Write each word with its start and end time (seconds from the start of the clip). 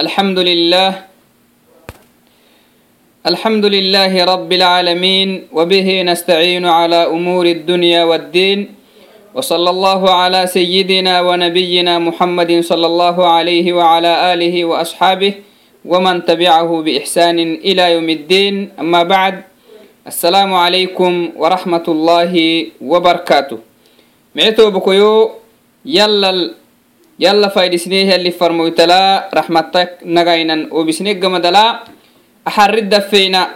الحمد 0.00 0.38
لله 0.38 0.90
الحمد 3.26 3.64
لله 3.66 4.12
رب 4.24 4.50
العالمين 4.52 5.48
وبه 5.52 5.88
نستعين 6.02 6.64
على 6.66 7.00
أمور 7.06 7.46
الدنيا 7.46 8.04
والدين 8.04 8.74
وصلى 9.34 9.70
الله 9.70 10.00
على 10.10 10.40
سيدنا 10.46 11.20
ونبينا 11.20 11.98
محمد 11.98 12.50
صلى 12.60 12.86
الله 12.86 13.16
عليه 13.26 13.66
وعلى 13.72 14.12
آله 14.34 14.54
وأصحابه 14.64 15.32
ومن 15.84 16.24
تبعه 16.24 16.70
بإحسان 16.82 17.38
إلى 17.68 17.92
يوم 17.92 18.08
الدين 18.08 18.54
أما 18.80 19.02
بعد 19.02 19.34
السلام 20.06 20.54
عليكم 20.54 21.12
ورحمة 21.36 21.86
الله 21.88 22.34
وبركاته 22.80 23.58
معتو 24.36 24.70
بكيو 24.70 25.30
يلا 25.84 26.32
yala 27.19 27.49
faydisneh 27.49 28.09
yali 28.09 28.31
farmoytala 28.31 29.29
raxmatak 29.33 30.01
nagaynan 30.05 30.67
obisnegamadala 30.71 31.83
axari 32.45 32.81
dafeyna 32.89 33.49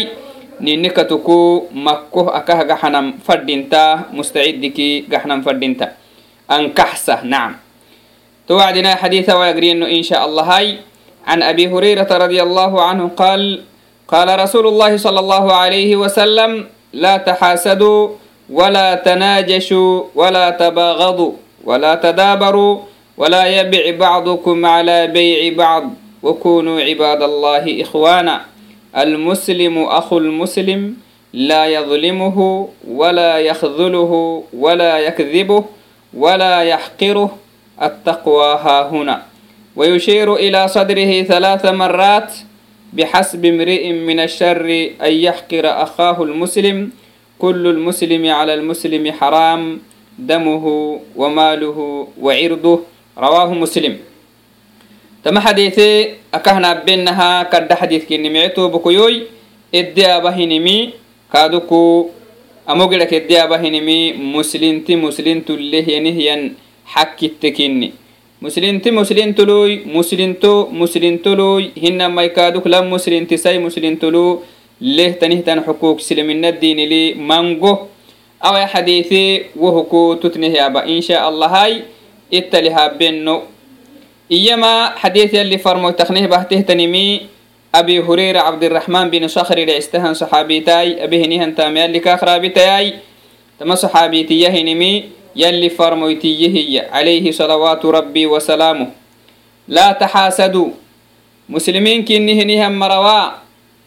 نينكتكو 0.60 1.40
مكو 1.74 2.22
أكه 2.28 2.58
قحنم 2.70 3.06
فردينتا 3.26 4.00
مستعدكي 4.12 5.04
قحنم 5.12 5.42
فردينتا 5.42 5.88
أنكحسة 6.50 7.24
نعم 7.24 7.56
توعدنا 8.48 8.94
حديثا 8.94 9.34
ويقرين 9.34 9.82
إن 9.82 10.02
شاء 10.02 10.22
الله 10.26 10.42
هاي 10.42 10.78
عن 11.26 11.42
أبي 11.42 11.68
هريرة 11.68 12.10
رضي 12.10 12.42
الله 12.42 12.72
عنه 12.82 13.04
قال 13.16 13.62
قال 14.08 14.28
رسول 14.38 14.66
الله 14.66 14.96
صلى 14.96 15.20
الله 15.20 15.44
عليه 15.52 15.96
وسلم 15.96 16.66
لا 16.92 17.16
تحاسدوا 17.16 18.08
ولا 18.50 18.94
تناجشوا 18.94 20.04
ولا 20.14 20.50
تباغضوا 20.50 21.32
ولا 21.64 21.94
تدابروا 21.94 22.78
ولا 23.16 23.46
يبع 23.46 23.96
بعضكم 24.06 24.66
على 24.66 25.06
بيع 25.06 25.56
بعض 25.56 25.84
وكونوا 26.22 26.80
عباد 26.80 27.22
الله 27.22 27.82
إخوانا 27.82 28.40
المسلم 28.96 29.78
أخو 29.82 30.18
المسلم 30.18 30.94
لا 31.32 31.66
يظلمه 31.66 32.68
ولا 32.88 33.38
يخذله 33.38 34.42
ولا 34.58 34.98
يكذبه 34.98 35.64
ولا 36.14 36.62
يحقره 36.62 37.30
التقوى 37.82 38.46
ها 38.54 38.88
هنا 38.88 39.22
ويشير 39.76 40.34
إلى 40.36 40.68
صدره 40.68 41.22
ثلاث 41.22 41.66
مرات 41.66 42.32
بحسب 42.92 43.44
امرئ 43.44 43.92
من 43.92 44.20
الشر 44.20 44.90
أن 45.02 45.12
يحقر 45.12 45.82
أخاه 45.82 46.22
المسلم 46.22 46.90
كل 47.38 47.66
المسلم 47.66 48.22
على 48.30 48.54
المسلم 48.54 49.04
حرام 49.12 49.62
دمه 50.18 50.64
وماله 51.16 51.78
وعرضه 52.20 52.74
رواه 53.18 53.50
مسلم 53.54 53.94
تما 55.24 55.40
حديثي 55.40 55.90
أكهنا 56.34 56.82
بينها 56.86 57.42
كد 57.42 57.72
حديث 57.72 58.02
كني 58.08 58.30
معتو 58.30 58.68
بكيوي 58.68 59.22
إدي 59.74 60.06
أبهنمي 60.06 60.78
كادوكو 61.32 61.82
أموغلك 62.70 63.14
إدي 63.14 63.42
أبهنمي 63.42 64.12
مسلمتي 64.12 64.96
مسلمت 64.96 65.50
اللي 65.50 65.80
ينهيا 65.96 66.36
حكي 66.84 67.26
التكيني 67.26 67.92
مسلمتي 68.42 68.90
مسلمتلوي 68.90 69.74
مسلمتو 69.86 70.54
مسلمتلوي 70.70 71.70
هنا 71.84 72.08
ما 72.08 72.22
يكادوك 72.22 72.66
لم 72.66 72.90
مسلمتي 72.90 73.36
سي 73.36 73.58
مسلمتلو 73.58 74.42
ليه 74.80 75.12
تنهتن 75.12 75.60
حقوق 75.64 76.00
سلمين 76.00 76.44
الدين 76.44 76.76
لي 76.76 77.14
مانغو 77.14 77.78
أو 78.44 78.56
يا 78.56 78.66
حديثي 78.66 79.44
وهكو 79.56 80.14
تتنهي 80.14 80.66
أبا 80.66 80.84
إن 80.88 81.00
شاء 81.00 81.28
الله 81.28 81.46
هاي 81.46 81.82
إتلها 82.34 82.88
بينو 82.98 83.42
إيما 84.32 84.90
حديث 84.96 85.34
اللي 85.34 85.58
فرمو 85.58 85.90
تخنيه 85.90 86.26
بهته 86.26 86.60
تنمي 86.60 87.26
أبي 87.74 88.00
هريرة 88.00 88.40
عبد 88.40 88.64
الرحمن 88.64 89.10
بن 89.10 89.28
صخر 89.28 89.58
لعستهن 89.58 90.14
صحابيتاي 90.14 91.04
أبي 91.04 91.24
هنيهن 91.24 91.54
تامي 91.54 91.84
اللي 91.84 91.98
كاخرابيتاي 92.00 92.94
تما 93.60 93.74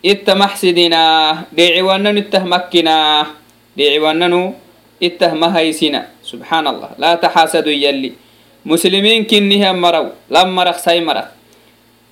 ittamaxsidinaa 0.03 1.51
dheciwananu 1.57 2.19
ittahmakkinaa 2.21 3.27
dheciwananu 3.77 4.55
ittahmahaysina 5.01 6.01
subxaan 6.23 6.67
allah 6.67 6.91
laa 6.99 7.17
taxaasadu 7.17 7.71
yalli. 7.71 8.15
Muslimiinkinnihian 8.65 9.77
maraw. 9.79 10.13
Lam 10.29 10.49
maraq 10.53 10.79
say 10.79 11.01
maraq 11.01 11.41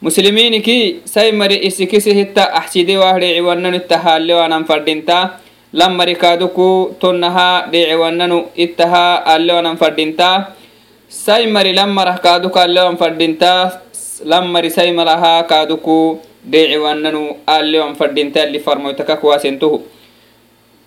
muslimiiniki 0.01 1.03
say 1.05 1.33
mari 1.35 1.59
isikisi 1.67 2.15
hitta 2.15 2.55
axsidewaah 2.55 3.19
dheciwananu 3.19 3.77
ittahaalewanan 3.83 4.63
fadhintaa 4.65 5.41
kaaduku 6.23 6.95
tonnahaa 7.03 7.67
dheciwananu 7.73 8.47
ittahaa 8.55 9.27
alewanan 9.27 9.77
fadhintaa 9.77 10.55
say 11.09 11.47
mari 11.51 11.73
lam 11.75 11.91
marah 11.91 12.21
kaaduka 12.23 12.63
alewan 12.63 12.97
fadhintaa 12.97 13.71
say 14.71 14.93
malahaa 14.93 15.43
kaaduku 15.43 16.21
dheeciwannanu 16.53 17.23
aleon 17.47 17.95
fadhintaali 18.01 18.61
farmoytakakwasentuhu 18.67 19.79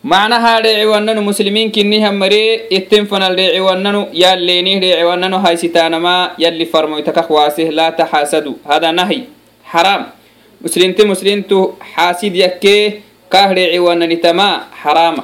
macnaha 0.03 0.61
dheeciwannanu 0.65 1.21
muslimiinkinni 1.21 1.99
hammare 2.05 2.65
itten 2.77 3.05
fanal 3.11 3.35
dheeciwannanu 3.35 4.01
yaaleenih 4.23 4.79
dheeciwannanu 4.83 5.37
haysitaanama 5.45 6.31
yalli 6.37 6.65
farmoytakakwaaseh 6.65 7.69
laa 7.71 7.91
taxaasadu. 7.91 8.59
Hada 8.67 8.91
nahi 8.91 9.23
xaraam 9.71 10.05
muslimte 10.63 11.05
muslimtu 11.05 11.75
xaasid 11.95 12.35
yakkee 12.35 13.01
kaah 13.29 13.53
dheeciwannanitamaa 13.57 14.55
xaraama 14.83 15.23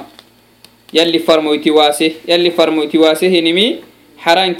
yalli 0.92 1.18
farmoyti 1.18 1.70
yalli 2.26 2.50
farmoyti 2.50 2.98
waasehinimi 2.98 3.66
xaraan 4.24 4.54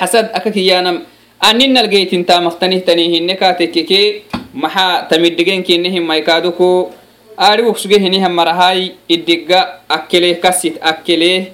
xasad 0.00 0.26
akakiyaanam 0.38 0.96
aninalgeytinta 1.40 2.40
maktanihtanai 2.40 3.08
hine 3.10 3.34
kaatekkeke 3.36 4.22
maxaa 4.62 5.02
tamidhigenkinehimaikaaduko 5.10 6.68
aari 7.38 7.62
woksuge 7.68 7.98
hinihamarahay 7.98 8.90
idigga 9.08 9.60
akkelee 9.88 10.34
kasit 10.34 10.76
akkelee 10.80 11.52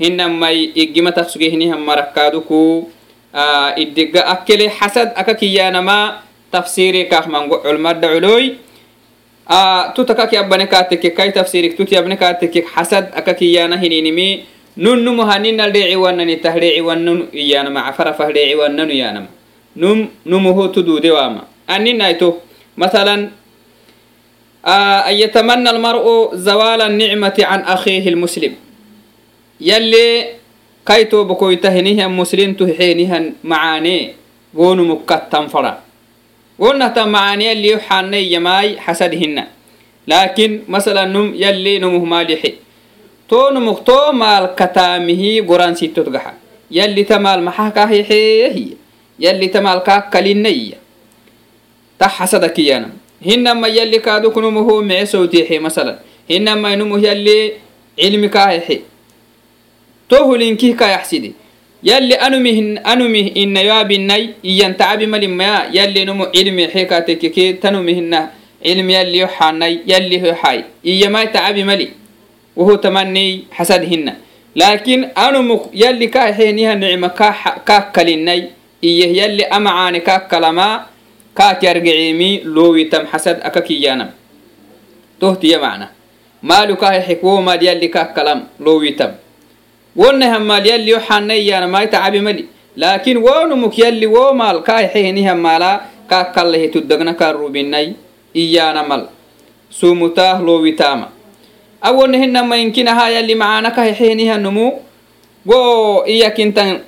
hinamai 0.00 0.72
iggimatak 0.74 1.30
suge 1.30 1.50
hinihamarakaduku 1.50 2.90
idigga 3.76 4.26
akkelee 4.34 4.70
xasad 4.78 5.08
aka 5.14 5.34
kiyyaanama 5.34 5.98
tafsiri 6.50 7.04
kaahmango 7.12 7.58
culmadda 7.62 8.08
culoy 8.14 8.44
tutakaki 9.94 10.36
abbane 10.36 10.66
kaatekke 10.66 11.10
kai 11.14 11.32
tafsirik 11.32 11.76
tut 11.76 11.92
yabne 11.92 12.16
kaatekke 12.16 12.62
xasad 12.74 13.04
aka 13.14 13.34
kiyyaana 13.34 13.76
hininimi 13.76 14.28
nunnumu 14.77 15.23
haninal 15.25 15.71
deeci 15.71 15.95
wannani 15.95 16.37
tah 16.41 16.55
deeci 16.59 16.81
wannanu 16.81 17.27
iyanama 17.33 17.83
cafarafah 17.91 18.33
deeci 18.33 18.55
wannanu 18.55 18.93
yanama 18.93 19.29
num 19.75 20.07
numuhu 20.25 20.67
tududewama 20.69 21.45
aninaito 21.67 22.41
مثلا 22.77 23.29
أن 24.65 25.13
يتمنى 25.13 25.69
المرء 25.69 26.35
زوال 26.35 26.81
النعمة 26.81 27.37
عن 27.39 27.59
أخيه 27.61 28.09
المسلم 28.09 28.53
يلي 29.61 30.25
كيتو 30.85 31.23
بكويته 31.23 31.79
نهن 31.79 32.11
مسلم 32.11 32.53
تحينهن 32.53 33.33
معاني 33.43 34.13
wonumuk 34.53 35.09
kattan 35.09 35.49
fara 35.49 35.81
wonnata 36.61 37.09
macaani 37.09 37.49
yalli 37.49 37.73
xaanay 37.73 38.21
yamaay 38.29 38.77
xasad 38.85 39.09
hinna 39.17 39.49
laakin 40.05 40.61
masala 40.69 41.09
num 41.09 41.33
yalli 41.33 41.81
numuh 41.81 42.05
maalixi 43.28 43.34
to 43.34 43.50
numuk 43.54 43.84
to 43.84 44.12
maal 44.12 44.54
kataamihi 44.54 45.42
goran 45.46 45.74
sittot 45.76 46.10
gaxa 46.10 46.34
yalli 46.70 47.04
ta 47.04 47.18
maal 47.18 47.42
maxaa 47.42 47.70
kaa 47.70 47.86
hexeehiya 47.86 48.76
yalli 49.18 49.48
ta 49.48 49.60
maal 49.60 49.82
kaa 49.82 50.10
kalinayya 50.10 50.76
ta 51.98 52.08
xasada 52.08 52.48
kiyana 52.48 52.90
hinama 53.20 53.68
yalli 53.68 54.00
kaaduk 54.00 54.36
numuhu 54.36 54.82
mece 54.82 55.06
sowtiixe 55.06 55.58
masalan. 55.60 55.98
Hinama 56.28 56.76
numuh 56.76 57.02
yalli 57.02 57.54
cilmi 57.96 58.28
kaa 58.30 58.50
hexe 58.50 58.82
to 60.08 60.24
hulinkih 60.24 60.76
ka 60.76 60.88
yaxsidi. 60.88 61.34
Yalli 61.82 62.14
anumih 62.14 62.80
anumih 62.84 63.32
inna 63.34 63.62
yaabinay 63.62 64.34
iyan 64.42 64.74
tacabi 64.74 65.06
malimaya 65.06 65.70
yalli 65.72 66.04
numu 66.04 66.26
cilmi 66.34 66.68
xekatekeke 66.68 67.52
tanumihina 67.62 68.30
cilmi 68.62 68.92
yalli 68.92 69.18
yoxanay 69.18 69.82
yalli 69.86 70.18
hoxay 70.18 70.64
iyamai 70.84 71.30
tacabi 71.30 71.64
mali 71.64 71.97
wuhu 72.58 72.76
tamani 72.82 73.46
xasad 73.56 73.86
hina 73.86 74.16
laakin 74.54 75.06
anumuk 75.14 75.70
yalli 75.72 76.10
ka 76.10 76.26
heniha 76.34 76.74
nicma 76.74 77.08
ka 77.14 77.78
kalinay 77.94 78.50
iyeh 78.82 79.14
yalli 79.14 79.44
amacaani 79.46 80.00
ka 80.02 80.26
kalama 80.30 80.86
kakyargicimi 81.38 82.42
lowitam 82.44 83.06
xasad 83.06 83.38
aka 83.46 83.62
kiyanam 83.62 84.10
tohtiya 85.22 85.62
macna 85.62 85.86
maalu 86.42 86.74
ka 86.74 86.90
hexikwomaad 86.98 87.62
yalli 87.62 87.88
ka 87.94 88.10
kalam 88.10 88.50
lowitam 88.58 89.14
wonna 89.94 90.26
hammaal 90.34 90.66
yalli 90.66 90.90
yo 90.90 90.98
xanayyaana 90.98 91.66
mai 91.70 91.86
tacabi 91.86 92.20
mali 92.20 92.42
laakin 92.76 93.18
wonumuk 93.22 93.78
yalli 93.78 94.06
wo 94.06 94.34
maal 94.34 94.62
kaahexeheni 94.66 95.22
hammaala 95.30 95.70
kaa 96.10 96.34
kallahe 96.34 96.68
tuddagna 96.74 97.14
kaa 97.14 97.34
awonna 101.82 102.18
hinama 102.18 102.56
inkinaha 102.56 103.10
yalli 103.10 103.34
macaana 103.34 103.70
kahexehenihanumu 103.70 104.66
wo 105.46 106.04
iyakintan 106.06 106.80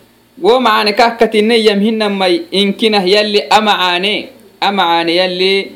wo 0.42 0.60
macaane 0.60 0.92
kahkatineyam 0.92 1.80
hinamai 1.80 2.46
inkinah 2.50 3.06
yalli 3.06 3.42
amacaane 3.50 4.28
amacaane 4.60 5.14
yalli 5.14 5.72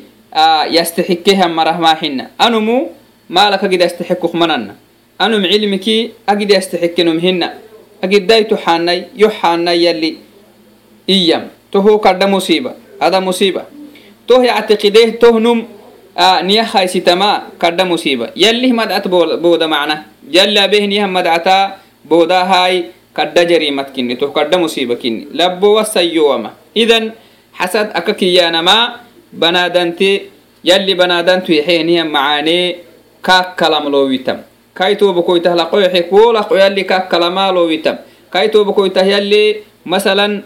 yastaxikehan 0.70 1.52
marahmaaxina 1.52 2.30
anumu 2.38 2.90
maalaka 3.28 3.68
gida 3.68 3.84
yastaxikuk 3.84 4.34
mananna. 4.34 4.74
Anum 5.18 5.42
cilmiki 5.46 6.10
agidi 6.26 6.56
astaxikenum 6.56 7.18
hina 7.22 7.54
agidaytu 8.02 8.56
xanay 8.56 9.06
yo 9.14 9.30
xanay 9.30 9.78
yalli 9.78 10.18
iyam. 11.06 11.48
Tohu 11.70 11.98
kadha 11.98 12.26
musiba 12.26 12.74
ada 13.00 13.20
musiba 13.20 13.66
toh 14.26 14.42
yactiqideh 14.42 15.18
toh 15.18 15.38
num 15.38 15.66
niya 16.16 16.64
haysitama 16.64 17.50
kadha 17.58 17.84
musiba 17.84 18.30
yallih 18.38 18.70
madcat 18.70 19.06
booda 19.10 19.66
macna 19.66 20.06
yalli 20.30 20.58
abeh 20.58 20.86
niyaha 20.86 21.08
madcata 21.10 21.82
booda 22.06 22.46
hay 22.46 22.94
kadha 23.10 23.42
jarimat 23.44 23.90
kinni 23.90 24.14
toh 24.14 24.30
kadha 24.30 24.58
musiba 24.58 24.94
kinni 24.94 25.26
labbo 25.34 25.74
wasayyowama 25.74 26.54
idan 26.74 27.12
xasad 27.58 27.90
aka 27.94 28.14
kiyanama 28.14 29.02
banaadante 29.34 30.30
yalli 30.62 30.94
banaadantu 30.94 31.50
yaxehniya 31.52 32.06
macaane 32.06 32.78
ka 33.22 33.54
kalamlowitam 33.58 34.38
kaitoba 34.74 35.22
koitah 35.22 35.54
laqoyoxe 35.54 36.02
kuwo 36.10 36.32
laqo 36.32 36.54
yalli 36.58 36.86
ka 36.86 37.06
kalamalowitam 37.10 37.98
kaitoba 38.30 38.72
koitah 38.72 39.06
yalli 39.06 39.62
masalan 39.84 40.42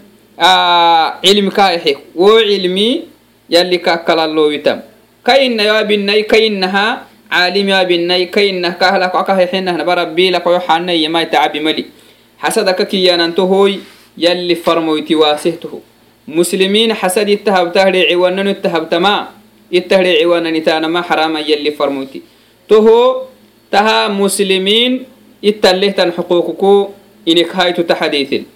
cilmi 1.24 1.50
ka 1.52 1.72
exe 1.76 1.96
wo 2.16 2.40
cilmi 2.40 3.08
yalli 3.48 3.78
ka 3.80 4.00
kalallowitam 4.04 4.80
kainna 5.28 5.62
yabinnai 5.68 6.24
kainnaha 6.24 7.04
caalim 7.28 7.68
yabinnai 7.68 8.32
kainnah 8.32 8.72
kahlako 8.80 9.20
akahexenahna 9.20 9.84
barabbi 9.84 10.32
laqoyo 10.32 10.60
xanay 10.64 11.04
yamai 11.04 11.28
tacabi 11.28 11.60
mali. 11.60 11.84
Xasad 12.40 12.68
aka 12.68 12.84
kiyananto 12.88 13.44
hoy 13.46 13.80
yalli 14.16 14.56
farmoyti 14.56 15.14
waasehtoho 15.14 15.82
muslimiin 16.26 16.96
xasad 17.00 17.28
ittahabtahdhe 17.28 18.08
ciwananu 18.08 18.50
ittahabtama 18.56 19.14
ittahdhe 19.70 20.12
ciwananitaanama 20.20 21.02
xarama 21.08 21.40
yalli 21.40 21.72
farmoyti. 21.76 22.22
Toho 22.68 23.28
taha 23.70 24.08
muslimiin 24.08 25.04
ittalehtan 25.42 26.12
xuquuqku 26.16 26.94
inik 27.26 27.52
haytu 27.52 27.84
taxadiitin 27.84 28.46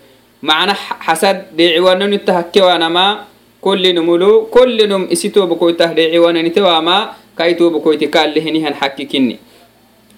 macna 0.42 0.74
xasad 1.06 1.52
dheeciwanan 1.56 2.12
ittahakkewaanama 2.12 3.04
kollinumulu 3.62 4.50
kollinum 4.50 5.06
isitoba 5.14 5.54
koytah 5.54 5.94
dheeciwananitewama 5.94 7.14
kaitoba 7.38 7.78
koyti 7.80 8.10
kaalehenihan 8.10 8.74
xakki 8.74 9.06
kinni. 9.06 9.38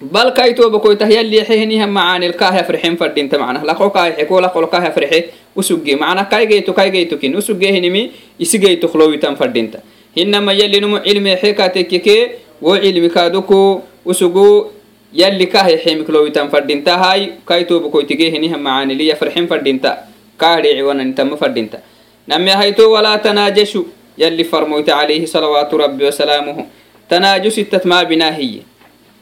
Bal 0.00 0.32
kaitoba 0.32 0.80
koytah 0.80 1.08
yalliexehenihan 1.16 1.90
macaanilkaah 1.92 2.56
afrixen 2.64 2.96
fadhinta 2.96 3.38
macna. 3.38 3.60
Laqo 3.68 3.90
kaaxe 3.92 4.24
ko 4.24 4.40
laqol 4.40 4.66
kaah 4.72 4.88
afrixe 4.88 5.30
usugge. 5.54 5.96
Macna 5.96 6.24
kaygeyto 6.24 6.72
kaygeyto 6.72 7.20
kin 7.20 7.36
usuggehenimi 7.36 8.10
isigeyto 8.40 8.88
khlowitan 8.88 9.36
fadhinta 9.36 9.84
hinama 10.16 10.52
yallinumu 10.54 10.98
cilmeexe 11.04 11.54
kaatekkeke 11.58 12.16
wo 12.62 12.78
cilmi 12.78 13.10
kaaduku 13.10 13.82
usugu 14.06 14.70
yalli 15.12 15.46
kahexemiklowitan 15.46 16.50
fadhinta 16.50 16.98
hay 16.98 17.20
kaitoba 17.44 17.88
koytigeheniha 17.90 18.58
macaaniliya 18.58 19.16
farxen 19.16 19.46
fadhinta 19.52 19.90
kaadheciwananitama 20.38 21.36
fadhinta 21.36 21.78
name 22.26 22.50
hayto 22.50 22.90
walaa 22.90 23.18
tanaajeshu 23.18 23.86
yalli 24.16 24.44
farmoyta 24.44 24.92
calayhi 24.96 25.26
salawaatu 25.26 25.78
rabbi 25.78 26.04
wasalaamuhu 26.04 26.66
tanaajusittat 27.08 27.84
maa 27.84 28.04
binaahiye 28.04 28.62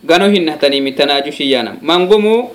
gano 0.04 0.28
hinahtanimi 0.30 0.92
tanaajushiyanam 0.92 1.76
mangumu 1.82 2.50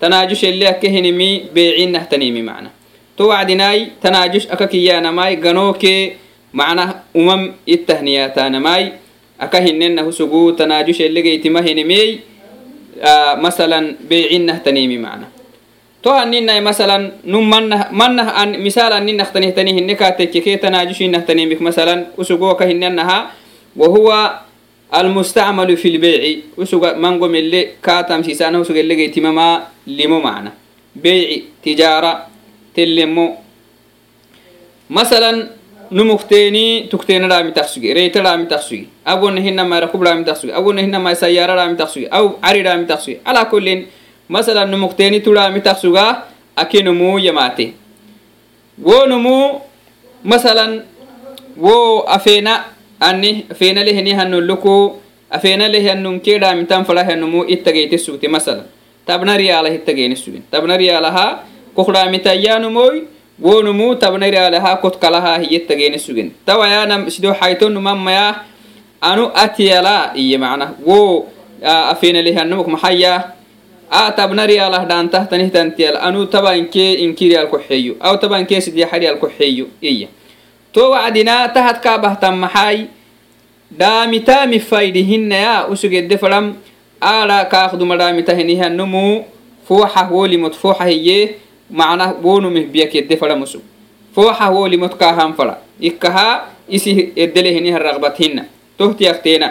tanaajushelli 0.00 0.66
akkehinimi 0.66 1.48
beecinahtanimi 1.54 2.42
macna. 2.42 2.70
To 3.16 3.28
wacdinaai 3.28 3.92
tanaajush 4.02 4.46
aka 4.52 4.66
kiyaanamai 4.68 5.36
ganooke 5.36 6.16
macna 6.52 6.94
umam 7.14 7.52
ittahniyaatanamai 7.66 8.92
aka 9.38 9.60
hinenna 9.60 10.02
husugu 10.02 10.52
tanaajushelligeytima 10.52 11.62
hinimey 11.62 12.18
masalan 13.40 13.96
beecinahtanimi 14.08 14.98
macna 14.98 15.26
to 16.06 16.14
aninai 16.14 16.62
masalan 16.62 17.18
nu 17.26 17.42
mannah 17.42 17.90
mannah 17.90 18.38
an 18.38 18.54
misal 18.62 18.94
aninahtanihtanih 18.94 19.74
hinne 19.74 19.98
katekke 19.98 20.38
ketanajushinahtanimik 20.38 21.58
masalan 21.58 22.14
usugoka 22.14 22.62
hinnenaha 22.62 23.34
wahuwa 23.74 24.46
almustacmalu 24.94 25.74
fi 25.74 25.98
lbeyci 25.98 26.54
usuga 26.56 26.94
mango 26.94 27.26
mille 27.26 27.74
katamsisana 27.82 28.54
usuga 28.62 28.78
elegeitimama 28.86 29.66
limo 29.90 30.22
macna 30.22 30.54
beyci 30.94 31.58
tijaara 31.62 32.30
tellemo 32.70 33.42
masalan 34.88 35.48
numukteni 35.90 36.86
tukteenadhaamitaxsugi 36.90 37.94
reytadhaamitaxsugi 37.94 38.86
agona 39.04 39.40
hinamai 39.42 39.80
rakubdhaamitaxsugi 39.80 40.52
agona 40.54 40.86
hinamai 40.86 41.16
sayaara 41.18 41.54
dhaamitaxsugi 41.58 42.06
aw 42.10 42.38
cari 42.38 42.62
dhaamitaxsugi 42.62 43.18
ala 43.26 43.44
kulin 43.50 43.86
masalan 44.28 44.70
numukteni 44.70 45.20
tudhami 45.20 45.60
taksuga 45.60 46.22
ake 46.56 46.82
numu 46.82 47.18
yamate 47.18 47.74
wo 48.78 49.06
numu 49.06 49.60
masalan 50.24 50.82
wo 51.56 52.02
afena 52.08 52.64
ani 53.00 53.46
afena 53.50 53.84
lehni 53.84 54.12
hanuluku 54.12 54.98
afena 55.30 55.68
lehianunke 55.68 56.38
dhamitan 56.38 56.84
falahanumu 56.84 57.44
ittageyte 57.48 57.98
sugte 57.98 58.28
masalan. 58.28 58.64
Tabna 59.06 59.36
riyaala 59.38 59.70
hittageyne 59.70 60.16
sugen 60.18 60.42
tabna 60.50 60.74
riyaalaha 60.76 61.46
kokdhamitayyanumoy 61.78 63.06
wonumu 63.38 63.94
tabna 63.94 64.26
riyaalaha 64.26 64.76
kotkalaha 64.82 65.38
hiyettageyne 65.38 65.98
sugen 65.98 66.34
tawayaana 66.42 67.06
sido 67.10 67.32
haytonumamaya 67.32 68.42
anu 69.00 69.30
atiyala 69.34 70.10
iye 70.18 70.38
mana 70.38 70.74
wo 70.82 71.28
afena 71.62 72.18
lehianumuk 72.22 72.66
mahaya 72.66 73.35
maxaya 73.90 74.06
a 74.08 74.12
tabna 74.12 74.46
riyaalah 74.46 74.86
dhaantahtanihtantiyal 74.86 75.96
anu 75.96 76.26
taba 76.26 76.56
inke 76.56 76.94
inki 77.04 77.28
riyaal 77.28 77.48
koxeeyo 77.48 77.94
aw 78.00 78.16
taba 78.18 78.38
inke 78.40 78.60
sidiyaxa 78.60 78.98
riyaal 78.98 79.18
koxeeyo 79.18 79.66
iya 79.80 80.08
to 80.72 80.90
wacdina 80.90 81.48
tahad 81.48 81.80
kaabahtan 81.80 82.36
maxay 82.36 82.86
dhaamitaami 83.70 84.58
faydihinaya 84.60 85.66
usugedde 85.68 86.18
fadham 86.18 86.54
aadha 87.02 87.44
kaakduma 87.44 87.96
dhaamitahinihanumu 87.96 89.24
fooxah 89.68 90.06
wolimot 90.12 90.54
fooxa 90.54 90.84
hiye 90.84 91.36
macna 91.70 92.14
wonumih 92.22 92.66
biyakedde 92.70 93.16
fadham 93.16 93.42
usug 93.42 93.62
fooxah 94.14 94.50
wolimot 94.54 94.94
kaahan 94.98 95.34
fadha 95.34 95.58
ikkaha 95.80 96.46
isi 96.68 97.12
eddelehiniha 97.16 97.78
raqbat 97.78 98.18
hinna 98.18 98.44
tohtiyakteena 98.78 99.48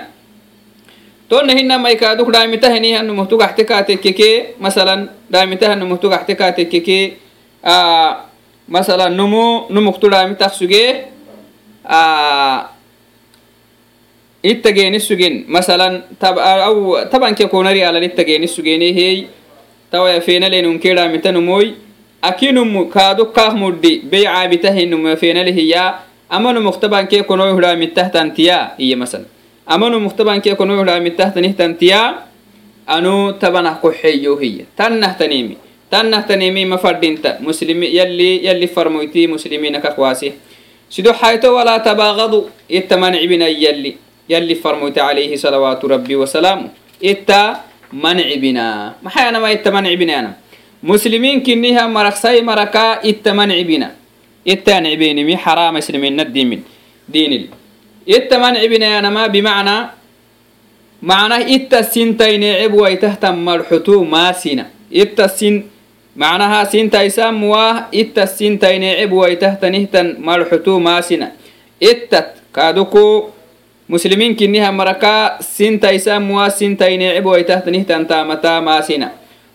tonahinna 1.29 1.77
maikaaduk 1.81 2.29
dhaamitahanihnumohtu 2.29 3.37
gaxte 3.37 3.65
kaatekkeke 3.65 4.55
masalan 4.61 5.09
dhaamitahanumohtu 5.31 6.09
gaxte 6.09 6.33
kaatekkeke 6.37 7.17
ah, 7.65 8.29
masalan 8.69 9.13
numu 9.13 9.65
numuktu 9.73 10.09
dhaamitak 10.09 10.53
suge 10.53 11.09
ah, 11.85 12.69
itta 14.45 14.69
geeni 14.69 15.01
sugen 15.01 15.49
masalan 15.49 16.05
aw 16.21 16.77
ah, 16.93 17.05
tabanke 17.09 17.49
konari 17.49 17.81
alan 17.81 18.05
itta 18.05 18.21
geeni 18.21 18.45
sugene 18.45 18.93
hey 18.93 19.25
tawaya 19.89 20.21
fenaleenunke 20.21 20.93
dhaamitanumoy 20.93 21.73
akinum 22.21 22.89
kaaduk 22.89 23.33
kaak 23.33 23.57
muddi 23.57 24.05
beycaabitahinum 24.05 25.13
fenalehiya 25.17 26.05
ama 26.29 26.53
numuk 26.53 26.77
tabanke 26.81 27.21
konoy 27.25 27.53
hudhaamittahtantiya 27.53 28.77
iye 28.81 28.95
masalan 28.97 29.34
amanu 29.66 30.00
muktaban 30.00 30.40
ke 30.40 30.54
konoy 30.56 30.80
hudhamitahtanihtantiya 30.80 32.26
anu 32.86 33.32
tabanah 33.38 33.80
koxeyo 33.80 34.36
hiya 34.36 34.64
tannahtanimi 34.76 35.56
tannahtanimi 35.90 36.66
mafadinta 36.66 37.38
muslimi 37.40 37.90
yalli 37.94 38.44
yalli 38.44 38.68
farmoyti 38.68 39.26
muslimina 39.26 39.80
kakwaasi 39.80 40.34
sido 40.88 41.12
xayto 41.14 41.54
walaa 41.54 41.80
tabaagadu 41.80 42.50
ittamanacibina 42.68 43.48
yalli 43.48 44.10
يلي 44.30 44.54
فرموت 44.62 44.94
عليه 44.98 45.34
صلوات 45.34 45.82
ربي 45.82 46.14
وسلامه 46.22 46.68
إتا 47.02 47.42
منع 47.90 48.28
بنا 48.38 48.66
ما 49.02 49.10
حيانا 49.10 49.38
ما 49.42 49.50
إتا 49.50 49.70
منع 49.74 49.90
بنا 49.98 50.14
أنا 50.20 50.32
مسلمين 50.86 51.42
كنيها 51.42 51.90
مرقساي 51.90 52.46
مركا 52.46 53.02
إتا 53.02 53.34
منع 53.34 53.58
بنا 53.66 53.88
إتا 54.46 54.80
نعبيني 54.80 55.22
مي 55.26 55.34
حرام 55.36 55.74
مسلمين 55.74 56.20
الدين 56.20 56.46
من 56.46 56.60
دين 57.10 57.50
ittaman 58.05 58.53
mancibinayanama 58.53 59.29
bimacnaa 59.29 59.93
macnah 61.01 61.41
itta 61.49 61.83
sintaineceb 61.83 62.73
waitahtan 62.73 63.37
marxutu 63.37 64.05
maasina 64.05 64.65
itta 64.91 65.27
sin 65.27 65.65
macnaha 66.15 66.65
sintaisamuwaah 66.65 67.89
itta 67.91 68.27
sintaineceb 68.27 69.11
waitahtanihtan 69.11 70.15
marxutu 70.19 70.79
maasina 70.79 71.31
ittat 71.81 72.37
kaaduku 72.51 73.33
musliminkinniha 73.87 74.71
marakaa 74.71 75.37
sintaisamuwaa 75.41 76.49
sintaineceb 76.49 77.25
waitahtanihtan 77.25 78.05
taamata 78.05 78.61
maasina 78.61 79.09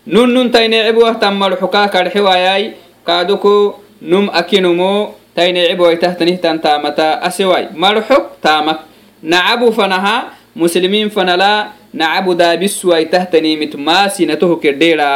nun 0.07 0.35
nun 0.35 0.51
taineceb 0.51 0.99
wahtan 0.99 1.35
marxukaa 1.39 1.89
karxewayay 1.89 2.75
kaaduku 3.07 3.75
num 4.01 4.31
akinumo 4.33 5.15
tainecibwaitahtnihtan 5.41 6.61
taamata 6.61 7.23
asewai 7.23 7.69
marxok 7.75 8.25
taamak 8.45 8.79
nacabu 9.23 9.73
fanaha 9.73 10.33
muslimiin 10.55 11.11
fanala 11.11 11.73
nacabu 11.95 12.35
daabisuwaitahtanimit 12.35 13.75
maasinatoho 13.75 14.57
kedheera 14.57 15.09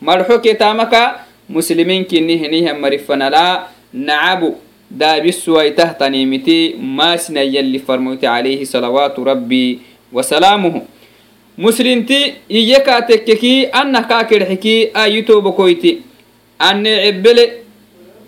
marxoke 0.00 0.54
taamaka 0.54 1.20
muslimiin 1.48 2.06
fanala 3.06 3.68
nacabu 3.94 4.56
daabisuwaitahtanimiti 4.90 6.74
maasina 6.98 7.42
yalli 7.42 7.78
farmoyti 7.78 8.26
calayhi 8.26 8.66
salawaatu 8.66 9.24
rabbi 9.24 9.78
wasalaamuhu 10.12 10.82
muslinti 11.58 12.34
iyekatekkeki 12.48 13.68
anna 13.72 14.02
kaakedhxiki 14.02 14.90
ayitobakoyti 14.94 16.02
anne 16.58 16.92
cebbele 17.04 17.67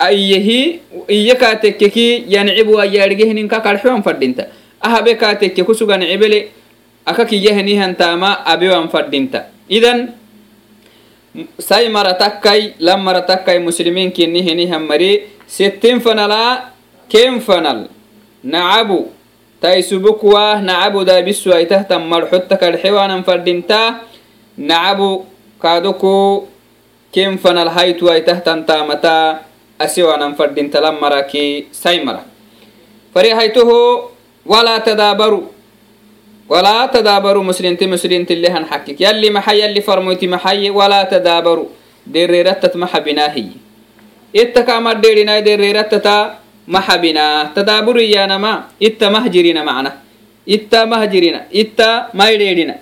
ayyahi 0.01 0.81
iyya 1.09 1.37
kaatekkeki 1.37 2.25
yancib 2.33 2.69
waayaarigehinin 2.73 3.45
ka 3.49 3.61
karxewan 3.61 4.01
fadhinta. 4.01 4.49
Ahabe 4.81 5.15
kaatekke 5.21 5.61
kusugan 5.61 6.01
cibele 6.01 6.49
aka 7.05 7.29
kiyyahinihantaama 7.29 8.45
abewan 8.49 8.89
fadhinta. 8.89 9.53
Idan 9.69 10.17
sai 11.61 11.93
mara 11.93 12.17
takkai 12.17 12.81
lam 12.81 13.05
mara 13.05 13.23
takkai 13.23 13.61
muslimin 13.61 14.09
kinni 14.11 14.41
hinihan 14.43 14.81
mari 14.83 15.29
sittin 15.47 16.01
fanala 16.01 16.73
ken 17.13 17.39
fanal. 17.45 17.93
Nacabu 18.41 19.13
taisubukuwa 19.61 20.65
nacabu 20.65 21.05
daabisuaitahtan 21.05 22.09
marxotta 22.09 22.57
karxewanan 22.57 23.21
fadhinta. 23.21 24.01
Nacabu 24.57 25.29
kaaduku 25.61 26.49
ken 27.13 27.37
fanal 27.37 27.69
haytuaitahtan 27.69 28.65
taamataa 28.65 29.50
asiwanan 29.81 30.37
fadintalan 30.39 30.97
maraki 31.01 31.67
sai 31.73 32.05
mara 32.05 32.23
farihaytuhu 33.15 33.77
walaa 34.47 34.81
tadaabaru 34.81 35.41
walaa 36.49 36.89
tadaabaru 36.89 37.41
muslinti 37.45 37.87
muslintilehan 37.87 38.65
xakik 38.71 39.01
yalli 39.01 39.31
maxa 39.31 39.53
yalli 39.55 39.81
farmoyti 39.83 40.27
maxaye 40.29 40.71
walaa 40.71 41.05
tadaabaru 41.13 41.65
dereerattat 42.07 42.75
maxa 42.75 43.01
binaa 43.01 43.29
hiyi 43.35 43.57
ittakamar 44.43 44.97
deerinay 45.03 45.43
dereerattata 45.43 46.37
itta 48.81 49.11
mahjirina 49.11 49.63
macna 49.65 49.91
itta 50.47 50.87
mahjirina 50.87 51.41
itta 51.63 51.89
maydheedhina 52.15 52.75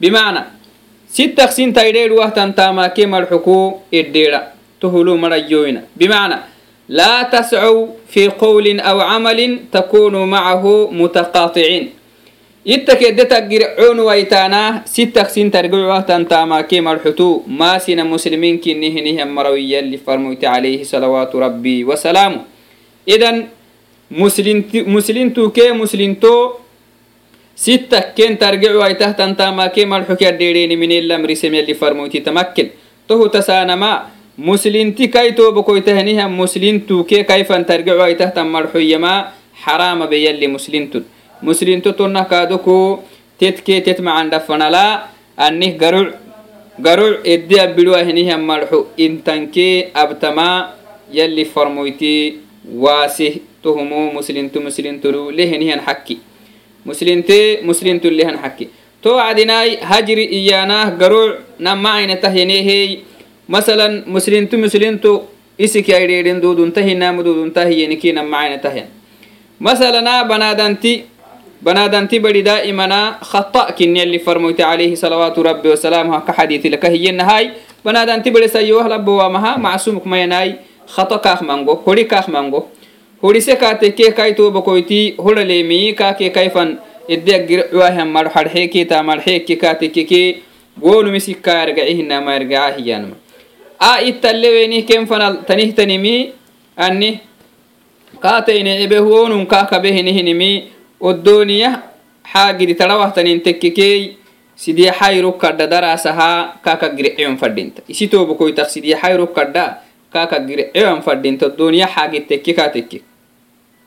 bimacna 0.00 0.42
sittaqsintaydheedh 1.16 2.12
wahtan 2.20 2.54
taamaake 2.54 3.06
tuhulu 4.79 5.17
marayoyna 5.17 5.81
bimacna 5.95 6.53
لا 6.89 7.23
تسعوا 7.23 7.87
في 8.11 8.27
قول 8.27 8.79
أو 8.79 8.99
عمل 9.01 9.59
تكونوا 9.71 10.25
معه 10.25 10.63
متقاطعين 10.91 11.89
يتك 12.65 13.01
يدتك 13.01 13.43
جرعون 13.43 13.99
ويتانا 13.99 14.83
ستك 14.85 15.27
سين 15.29 15.51
ترجعوا 15.51 15.99
تنتاما 15.99 16.61
كيما 16.61 16.91
الحتو 16.93 17.41
ما 17.47 17.77
سين 17.79 18.03
مسلمين 18.03 18.57
كنه 18.59 18.95
نهم 19.07 19.35
مرويا 19.35 19.79
اللي 19.79 19.97
فرموت 19.97 20.43
عليه 20.45 20.83
صلوات 20.83 21.35
ربي 21.35 21.83
وسلامه 21.83 22.41
إذن 23.07 23.47
مسلم 24.11 24.57
مسلم 24.95 25.29
تو 25.29 25.49
كي 25.55 25.71
مسلم 25.71 26.13
تو 26.19 26.35
ستك 27.55 28.13
كين 28.13 28.37
ترجعوا 28.39 28.83
ويته 28.83 29.11
تنتاما 29.11 29.67
كيما 29.67 29.97
الحكي 29.97 30.29
الديرين 30.29 30.71
من 30.79 30.91
الأمر 30.91 31.33
سمي 31.33 31.59
اللي 31.59 31.73
فرموت 31.73 32.17
تمكن 32.17 32.67
تو 33.07 33.27
تسانما 33.27 33.91
muslinti 34.38 35.10
kai 35.10 35.34
toba 35.34 35.62
koitahaniha 35.66 36.28
muslintukee 36.30 37.24
kaifan 37.26 37.64
targecuaitahtan 37.66 38.46
marxoyama 38.46 39.34
xarama 39.64 40.06
beyalli 40.06 40.46
muslintun 40.46 41.04
muslinto 41.42 41.92
tonna 41.92 42.22
kaadoko 42.24 43.02
tetkee 43.38 43.80
tet 43.82 43.98
macandhafanala 43.98 45.10
annih 45.36 45.74
garuc 45.82 46.14
garuc 46.78 47.26
edde 47.26 47.56
abbiduahiniha 47.66 48.38
marxo 48.38 48.86
intankee 48.96 49.90
abtama 50.02 50.48
yalli 51.10 51.44
farmoyti 51.44 52.38
waasih 52.84 53.42
tohumo 53.62 54.14
muslintu 54.14 54.60
muslintulu 54.62 55.34
lehinihan 55.34 55.82
xakki 55.82 56.20
muslinte 56.86 57.38
muslintu 57.66 58.06
lehan 58.10 58.38
xakki 58.38 58.70
to 59.02 59.18
acdinai 59.18 59.82
hajri 59.90 60.24
iyaanah 60.38 60.94
garuc 61.00 61.42
namaainatah 61.58 62.30
yeneehey 62.30 63.02
masalan 63.48 64.04
muslintu 64.06 64.58
muslintu 64.58 65.12
isik 65.58 65.88
yaidheedhin 65.88 66.40
duuduntahinaamu 66.42 67.24
duuduntahiyenikinammacnatahen 67.26 68.86
masalanaa 69.58 70.24
banaadanti 70.24 70.92
banaadanti 71.64 72.20
badi 72.20 72.42
daa'imanaa 72.46 73.18
khata 73.30 73.72
kinyalli 73.72 74.18
farmoyte 74.26 74.64
alayhi 74.64 74.96
salawaatu 74.96 75.42
rabbi 75.42 75.68
wasalaamuha 75.74 76.20
ka 76.26 76.32
xadiiti 76.32 76.70
laka 76.70 76.88
hiyenahaay 76.88 77.50
banaadanti 77.84 78.30
badi 78.30 78.48
sayowah 78.48 78.86
labbowaamaha 78.94 79.58
macsumuk 79.58 80.06
mayanaay 80.06 80.50
khata 80.94 81.18
kaak 81.18 81.42
mango 81.42 81.74
hori 81.86 82.04
kaak 82.04 82.28
mango. 82.28 82.70
Horise 83.22 83.56
kaateke 83.58 84.12
kai 84.14 84.34
tobakoyti 84.34 85.14
horaleemi 85.18 85.92
kaake 85.92 86.30
kaifan 86.30 86.78
iddeaggir 87.08 87.66
cuwahan 87.70 88.06
marxarxeeke 88.06 88.84
taamarxeeke 88.84 89.56
kaatekeke 89.56 90.20
goolumisi 90.80 91.34
kaargacihinaamargacaa 91.34 92.78
hiyaanuma 92.78 93.16
a 93.78 94.02
ittalleweenih 94.02 94.84
ken 94.84 95.06
fanal 95.06 95.44
tanihtanimi 95.46 96.32
anni 96.76 97.20
kaatayne 98.20 98.82
ebehonun 98.84 99.46
kaakabehinihinimi 99.46 100.50
oddooniyah 101.00 101.74
xaagidi 102.32 102.74
tarawahtanin 102.74 103.40
tekkekey 103.40 104.18
sidii 104.58 104.90
xayru 104.90 105.32
kadha 105.38 105.70
daraasahaa 105.70 106.58
kaaka 106.62 106.90
gireceyon 106.90 107.38
fadhinta. 107.38 107.82
Isitoobokoytak 107.88 108.66
sidii 108.70 108.98
xayru 108.98 109.30
kadha 109.30 109.78
fadhinta 111.02 111.46
oddooniya 111.46 111.86
xaagid 111.86 112.26
tekke 112.26 112.52
kaa 112.58 112.68
tekke 112.74 112.98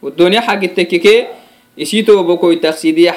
oddooniya 0.02 0.42
xaagid 0.48 0.72
tekkekee 0.76 1.28
isitoobokoytak 1.78 2.78
sidii 2.80 3.12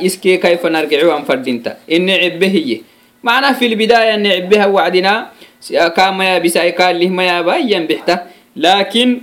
iskee 0.00 0.38
kayfanargecewan 0.38 1.24
fadhinta. 1.28 1.76
Ene 1.88 2.16
cebbe 2.18 2.48
hiye 2.48 2.80
macnaa 3.22 3.54
fi 3.54 3.68
lbidaaya 3.68 4.16
ne 4.16 4.30
cebbeha 4.40 4.66
wacdinaa 4.68 5.35
kamaya 5.94 6.40
bisai 6.40 6.72
kaalihmaya 6.72 7.42
bayan 7.42 7.86
bixta 7.86 8.26
laakiin 8.56 9.22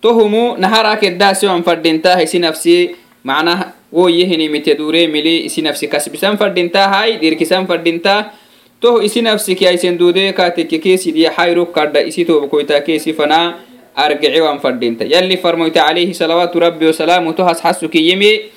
tohumu 0.00 0.56
naharakeddaasiwan 0.58 1.62
fadhintaa 1.64 2.20
isi 2.22 2.38
nafsi 2.38 2.96
macnah 3.24 3.72
woyehinimite 3.92 4.74
duremili 4.74 5.44
isi 5.48 5.62
nafsi 5.62 5.88
kasbisan 5.88 6.36
fadhintaa 6.36 6.88
hai 6.88 7.16
dirkisan 7.16 7.66
fadhintaa 7.66 8.32
toho 8.80 9.00
isi 9.02 9.22
nafsi 9.22 9.54
kiaisen 9.54 9.98
duudee 9.98 10.32
katekke 10.32 10.78
keesidiya 10.78 11.32
hayruk 11.36 11.72
kadha 11.72 12.00
isi 12.04 12.24
toobkoytaa 12.24 12.80
keesi 12.80 13.14
fanaa 13.14 13.54
argecewan 13.96 14.58
fadhinta 14.60 15.04
yalli 15.04 15.36
farmoyta 15.38 15.86
alayhi 15.86 16.14
salawaatu 16.14 16.60
rabbi 16.60 16.86
wasalaamu 16.86 17.32
tohas 17.32 17.62
hasu 17.62 17.88
kiyimi 17.88 18.50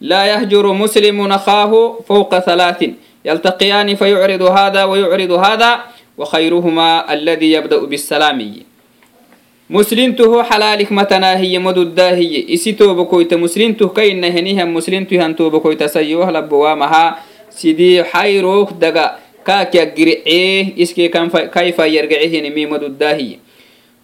laa 0.00 0.26
yahjuru 0.26 0.74
muslimun 0.74 1.32
akhaahu 1.32 2.04
fawqa 2.08 2.40
halaatin 2.46 2.96
yaltaqiyaani 3.24 3.96
fayucridu 3.96 4.46
hada 4.46 4.86
wayucridu 4.86 5.38
hada 5.38 5.84
وخيرهما 6.17 7.13
الذي 7.13 7.51
يبدأ 7.51 7.79
بالسلام 7.85 8.39
مسلمته 9.69 10.43
حلالك 10.43 10.91
متنا 10.91 11.37
هي 11.37 11.59
مدودا 11.59 12.09
هي 12.17 12.53
اسيتو 12.53 12.93
بكويت 12.93 13.33
مسلمته 13.33 13.87
كاين 13.87 14.23
هنيها 14.25 14.65
مسلمته 14.65 15.25
هنتو 15.25 15.49
بكويت 15.49 15.83
سيوه 15.83 16.31
لبوامها 16.31 17.05
سيدي 17.49 18.03
حيروك 18.03 18.69
دقا 18.81 19.19
كاك 19.45 19.75
يقرعيه 19.75 20.73
اسكي 20.83 21.07
كيف 21.55 21.79
يرجعيه 21.79 22.49
نمي 22.49 22.65
مدودا 22.65 23.13
هي 23.15 23.37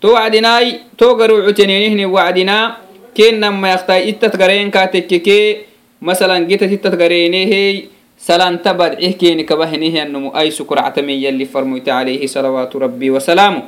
تو 0.01 0.13
وعدناي 0.13 0.79
تو 0.97 1.17
قرو 1.17 1.41
عتنينه 1.49 2.05
وعدنا 2.05 2.77
كين 3.15 3.39
نما 3.39 3.73
يختاي 3.73 4.09
اتتقرين 4.09 4.69
كاتككي 4.71 5.57
مثلا 6.01 6.45
جيت 6.45 6.63
اتتقرينه 6.63 7.81
salaanta 8.26 8.74
badci 8.74 9.12
keeni 9.20 9.44
kabahenihianmu 9.48 10.30
aisukuractame 10.40 11.14
yalli 11.20 11.46
farmoyte 11.46 11.88
alayhi 11.92 12.28
salawaatu 12.28 12.78
rabbi 12.84 13.10
wasalaamu 13.10 13.62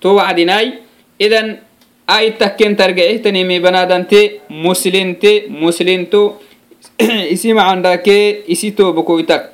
to 0.00 0.14
wacdinai 0.18 0.78
idan 1.18 1.58
ai 2.06 2.30
takken 2.40 2.76
targacehtaniimi 2.76 3.60
banadante 3.60 4.20
muslinte 4.48 5.32
muslinto 5.50 6.22
isi 7.34 7.52
macandakee 7.58 8.44
isi 8.54 8.70
toobokoytak 8.78 9.50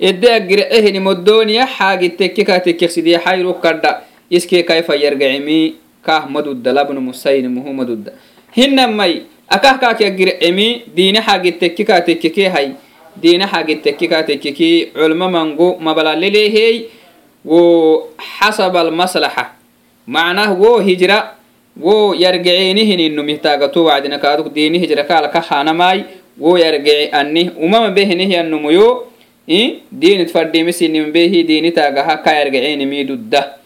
edde 0.00 0.28
agircehini 0.38 1.00
modoniya 1.00 1.66
xaagitteke 1.76 2.44
kaatekeksidie 2.44 3.18
xayro 3.24 3.54
kadha 3.62 3.92
iskee 4.30 4.62
kaifayargacimi 4.68 5.58
kaah 6.02 6.26
madudda 6.34 6.72
labnu 6.78 7.00
musayni 7.00 7.48
muhu 7.48 7.72
madudda 7.78 8.12
hinamai 8.56 9.22
akah 9.48 9.78
kaake 9.80 10.04
agircimi 10.10 10.82
diine 10.96 11.20
xaagitteke 11.28 11.84
kaatekekehay 11.84 12.68
diina 13.22 13.46
xagitekke 13.46 14.08
katekkeki 14.08 14.92
culmo 14.94 15.28
mango 15.28 15.76
mabalalelehey 15.80 16.88
wo 17.44 17.60
xasaba 18.18 18.80
almaslaxa 18.80 19.56
macnah 20.06 20.52
wo 20.52 20.80
hijra 20.80 21.36
wo 21.76 22.14
yargeceenihininu 22.14 23.22
mihtagato 23.22 23.84
wacdina 23.84 24.18
kaaduk 24.18 24.52
diini 24.52 24.78
hijra 24.78 25.04
kaalka 25.04 25.40
hanamay 25.40 26.04
wo 26.38 26.58
yargece 26.58 27.10
annih 27.12 27.52
umama 27.56 27.90
behenehyanumuyo 27.90 29.06
diinit 29.92 30.30
fadhimisininbehi 30.32 31.44
diinitagaha 31.44 32.18
ka 32.18 32.32
yargeceenimi 32.34 33.04
dudda 33.04 33.56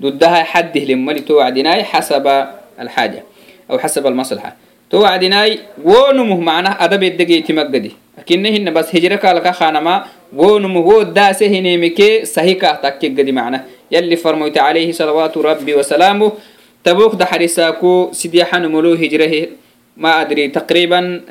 duddaha 0.00 0.44
xadihlemali 0.44 1.24
to 1.24 1.40
wacdinay 1.40 1.82
xasaba 1.84 2.60
alxaaja 2.78 3.22
aw 3.68 3.78
xasaba 3.78 4.08
almaslaxa 4.12 4.52
to 4.90 5.00
wacdinay 5.00 5.58
wo 5.80 6.12
numuh 6.12 6.38
macnah 6.38 6.76
adabeddegeyti 6.76 7.52
بس 8.71 8.95
هجرك 8.95 9.25
لك 9.25 9.47
خانما 9.51 10.05
ونمه 10.35 10.79
هو 10.79 11.03
داسه 11.03 11.59
نيمك 11.59 12.23
سهيكا 12.23 12.71
تكجدي 12.83 13.31
معناه 13.31 13.63
يلي 13.91 14.15
فرميت 14.15 14.57
عليه 14.57 14.91
صلوات 14.91 15.37
ربي 15.37 15.73
وسلامه 15.75 16.31
تبوك 16.83 17.15
دحرساكو 17.15 18.09
سديحا 18.11 18.59
ملو 18.59 18.93
هجره 18.93 19.47
ما 19.97 20.21
أدري 20.21 20.47
تقريبا 20.47 21.21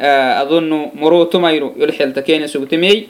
أظن 0.43 0.91
مروتو 0.95 1.39
مايرو 1.39 1.75
يلحل 1.77 2.13
تكين 2.13 2.47
سوتمي 2.47 3.07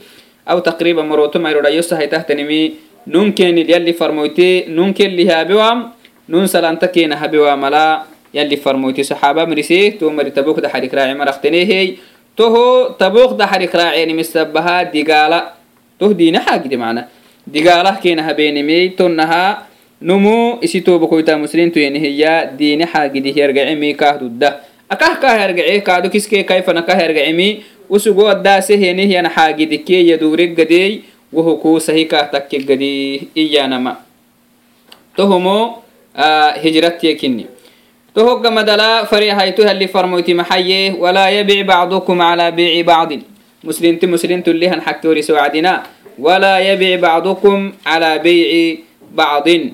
أو 0.50 0.58
تقريبا 0.58 1.02
مروتو 1.02 1.38
مايرو 1.38 1.60
لا 1.60 1.68
يسهي 1.68 2.06
تحتنمي 2.06 2.72
نونكين 3.06 3.58
يلي 3.58 3.92
فرمويتي 3.92 4.64
نونكين 4.68 5.10
اللي 5.10 5.30
هابوام 5.30 5.90
نون 6.28 6.46
سلانتا 6.46 6.86
كينا 6.86 7.24
هابوام 7.24 7.66
لا 7.66 8.02
يلي 8.34 8.56
فرمويتي 8.56 9.02
صحابة 9.02 9.44
مرسيه 9.44 9.98
تو 9.98 10.10
مري 10.10 10.30
تبوك 10.30 10.60
دا 10.60 10.68
حريك 10.68 10.94
راعي 10.94 11.14
مرختنيه 11.14 11.96
toho 12.35 12.95
taboqda 12.99 13.45
harik 13.47 13.73
raaceenimisabbahaa 13.73 14.89
digaala 14.93 15.53
toh 15.99 16.13
diina 16.13 16.39
xaagide 16.45 16.77
mana 16.77 17.07
digaalah 17.47 17.99
keena 18.01 18.23
habeenimey 18.23 18.89
tonnahaa 18.97 19.67
numu 20.01 20.57
isi 20.61 20.81
tobakoyta 20.81 21.37
muslimtuyenihya 21.37 22.57
diine 22.59 22.85
xaagidih 22.93 23.35
yargacemi 23.37 23.93
kaahdudda 24.01 24.49
akah 24.89 25.13
kah 25.21 25.35
yargace 25.39 25.81
kaado 25.81 26.09
kiskee 26.09 26.43
kayfana 26.43 26.81
kah 26.81 26.97
yargacemi 26.97 27.63
usugo 27.89 28.27
addaaseheenih 28.33 29.09
yana 29.11 29.29
xaagidikee 29.29 30.01
yaduureggadeey 30.11 31.03
woho 31.33 31.55
kuu 31.61 31.79
sahi 31.79 32.05
kaah 32.05 32.29
takke 32.33 32.57
iyanama 33.35 33.97
tohomo 35.15 35.83
hijrattiye 36.63 37.15
tohogga 38.13 38.51
madala 38.51 39.05
fariihaytu 39.09 39.65
halli 39.65 39.87
farmoyti 39.89 40.33
maxaye 40.33 40.93
walaa 40.99 41.29
yabic 41.29 41.65
bacdukum 41.65 42.17
calaa 42.17 42.51
biici 42.51 42.83
bacdin. 42.83 43.21
Muslimti 43.63 44.07
muslimtullihan 44.07 44.81
xagtooriso 44.81 45.33
wacdina 45.33 45.83
walaa 46.17 46.59
yabic 46.61 47.01
bacdukum 47.01 47.73
calaa 47.83 48.19
beyci 48.19 48.85
bacdin. 49.15 49.73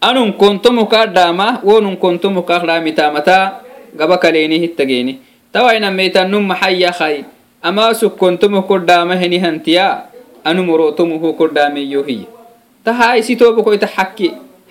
anun 0.00 0.32
kontomu 0.32 0.86
kaa 0.86 1.06
dhaama 1.06 1.60
wo 1.64 1.80
nun 1.80 1.96
kontomu 1.96 2.42
kaak 2.42 2.66
dhaamitamata 2.66 3.60
gaba 3.96 4.18
kaleeni 4.18 4.56
ittageeni 4.56 5.18
tawainameytannum 5.52 6.44
maxayyahay 6.44 7.24
amaasu 7.62 8.10
kontomu 8.10 8.62
kodhaama 8.62 9.16
heni 9.16 9.38
hantiya 9.38 10.02
anu 10.44 10.64
morotomuhu 10.64 11.32
kodhaameyo 11.32 12.02
hiya 12.02 12.28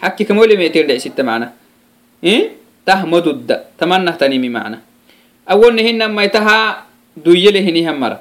taha 0.02 0.14
isitobokoita 0.14 0.18
xakki 0.18 0.24
xakki 0.24 0.24
kamolemeetirdhecsitta 0.24 1.22
macna 1.24 1.52
tah 2.84 3.00
madudda 3.04 3.56
tamanahtanimi 3.76 4.48
macna 4.48 4.78
awonne 5.46 5.82
hinamai 5.82 6.30
taha 6.30 6.86
duyyele 7.16 7.60
hinihan 7.60 7.98
mara 7.98 8.20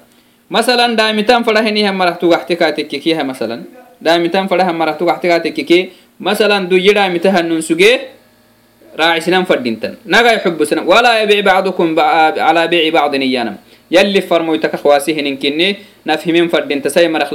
masalan 0.50 0.96
daamitan 0.96 1.44
fara 1.44 1.62
hinihan 1.62 1.96
marah 1.96 2.18
tugaxti 2.18 2.56
kaatekkikiyaha 2.56 3.24
masalan 3.24 3.66
daamitan 4.02 4.48
farahan 4.48 4.76
marah 4.76 4.96
tugaxti 4.98 5.28
kaatekkiki 5.28 5.80
masalan 6.20 6.70
duyye 6.70 6.94
daamitahanun 6.94 7.62
sugee 7.62 8.18
راعسنا 8.98 9.46
فردينتن 9.46 10.10
نغا 10.10 10.32
يحب 10.42 10.58
سنا 10.64 10.82
ولا 10.82 11.22
يبيع 11.22 11.46
بعضكم 11.46 12.00
على 12.42 12.62
بيع 12.68 12.90
بعض 12.90 13.16
نيانم 13.16 13.56
يلي 13.94 14.22
فرمو 14.26 14.58
يتكخواسيه 14.58 15.22
ننكني 15.22 15.76
نفهمين 16.02 16.50
فردين 16.50 16.82
تساي 16.82 17.06
مرخ 17.06 17.30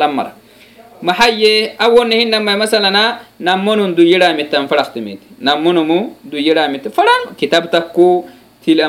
maxaye 1.02 1.76
awonnehinama 1.80 2.58
masalana 2.58 3.20
namonun 3.40 3.96
duyyedhamitan 3.96 4.68
fadhaktimit 4.68 5.20
namonumu 5.40 6.16
duyyedhamit 6.24 6.90
fadhan 6.90 7.36
kitab 7.38 7.70
takku 7.72 8.26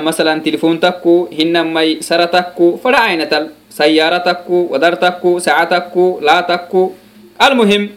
masalan 0.03 0.43
tilifon 0.43 0.81
takku 0.83 1.31
hinamai 1.31 2.03
sara 2.03 2.27
takku 2.27 2.81
fadha 2.83 3.07
ainatal 3.07 3.55
sayyaara 3.71 4.19
takku 4.27 4.67
wadar 4.75 4.99
takku 4.99 5.39
saca 5.39 5.67
takku 5.71 6.19
laa 6.19 6.43
takku. 6.43 6.99
Almuhim 7.39 7.95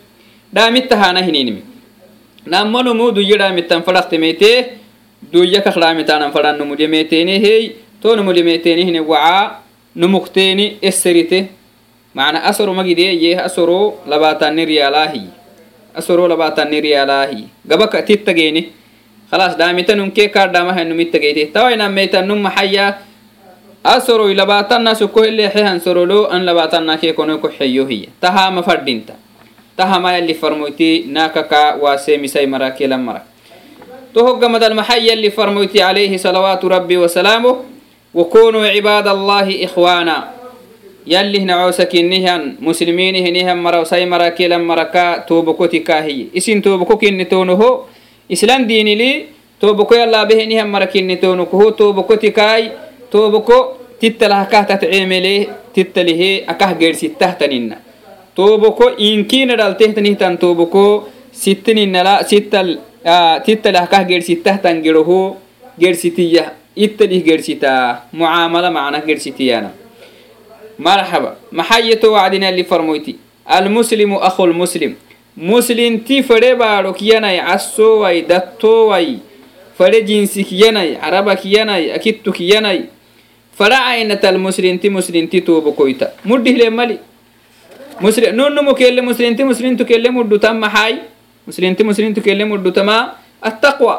dhaamittahana 0.54 1.26
hininimi. 1.26 1.66
Namonumu 2.46 3.10
duyyedhamitan 3.10 3.82
fadhaktimite 3.82 4.78
duyya 5.34 5.66
kakdhamitanan 5.66 6.30
fadhan 6.30 6.62
numulimetenehey 6.62 7.82
to 8.02 8.14
numulimeteni 8.16 8.86
hine 8.86 9.02
waca 9.02 9.66
numukteeni 9.96 10.78
esserite 10.82 11.50
macna 12.15 12.45
asoro 12.45 12.75
magide 12.75 13.13
yeh 13.17 13.39
asoro 13.39 14.01
labaatani 14.07 14.65
riyalaahi 14.65 15.23
asoro 15.95 16.29
labaatani 16.29 16.81
riyalaahi 16.81 17.49
gabaka 17.67 18.03
tittageeni 18.03 18.73
خلاص 19.33 19.59
دامتن 19.59 20.11
كي 20.15 20.31
كار 20.31 20.55
دامها 20.55 20.87
نميت 20.87 21.11
تجيتي 21.11 21.45
توينا 21.51 21.89
ميتا 21.91 22.21
نم 22.23 22.47
حيا 22.49 22.95
أسرو 23.87 24.31
لباتنا 24.31 24.95
سكو 24.95 25.25
اللي 25.25 25.51
حيهن 25.51 25.79
سرولو 25.83 26.31
أن 26.31 26.47
لباتنا 26.47 26.95
كي 26.97 27.11
كونو 27.13 27.43
كحيو 27.43 27.91
هي 27.91 28.07
تها 28.23 28.51
مفردينتا 28.55 29.15
تها 29.75 29.99
ما 29.99 30.15
يلي 30.19 30.35
فرموتي 30.35 31.11
ناككا 31.11 31.75
واسيمي 31.83 32.29
سي 32.31 32.47
مراكي 32.47 32.87
لمرا 32.87 33.23
تهق 34.15 34.45
مدى 34.47 34.67
المحيا 34.67 35.13
اللي 35.13 35.31
فرموتي 35.35 35.83
عليه 35.83 36.17
صلوات 36.17 36.63
ربي 36.65 36.97
وسلامه 36.97 37.53
وكونوا 38.15 38.67
عباد 38.67 39.07
الله 39.09 39.65
إخوانا 39.65 40.17
yallih 41.06 41.44
nacosakinnihan 41.46 42.62
musliminihinihan 42.62 43.58
marawsai 43.58 44.06
marakilan 44.06 44.62
maraka 44.62 45.26
tobokotikahiye 45.26 46.30
isin 46.34 46.62
toboko 46.62 46.98
kinnitonoho 46.98 47.90
islam 48.30 48.70
dinili 48.70 49.34
toboko 49.60 49.96
yallabehinihan 49.98 50.70
mara 50.70 50.88
kinnitonokoho 50.88 51.72
tobokotikai 51.74 52.72
toboko 53.10 53.78
tittalahakahtat 54.00 54.86
cemele 54.86 55.50
tittalihe 55.74 56.46
akah 56.46 56.78
geedsittahtanina 56.78 57.78
toboko 58.38 58.94
inkina 58.98 59.58
dhaltehtanihtan 59.58 60.38
toboko 60.38 61.10
sittininala 61.34 62.22
sittal 62.24 62.78
tittalahkah 63.46 64.06
geedsittahtan 64.06 64.82
geroho 64.86 65.38
geedsitiyah 65.82 66.78
ittalih 66.78 67.22
geedsita 67.26 68.08
mucaamala 68.14 68.70
macna 68.72 69.02
geedsitiyana 69.02 69.81
marxaba 70.88 71.32
maxayeto 71.60 72.12
wacdinali 72.16 72.64
farmoyti 72.72 73.14
almuslimu 73.46 74.18
akhulmuslim 74.30 74.94
muslinti 75.38 76.24
fare 76.30 76.56
baarok 76.62 77.02
yanay 77.02 77.38
cassoway 77.48 78.18
dattoway 78.30 79.08
fare 79.78 80.00
jinsik 80.10 80.50
yanay 80.64 80.90
carabak 81.02 81.46
yanay 81.56 81.94
akittuk 81.98 82.40
yanay 82.52 82.80
fare 83.58 83.78
cainatal 83.88 84.38
muslinti 84.46 84.90
muslinti 84.98 85.42
tuubokoyta 85.48 86.12
muddihle 86.26 86.70
mali 86.70 86.98
nunnumu 88.40 88.74
kelle 88.76 89.02
muslinti 89.10 89.44
muslintu 89.44 89.86
kelle 89.86 90.10
mudhutan 90.10 90.58
maxaay 90.64 90.96
muslinti 91.48 91.84
muslintu 91.90 92.22
kelle 92.26 92.44
mudhutamaa 92.52 93.04
attaqwa 93.50 93.96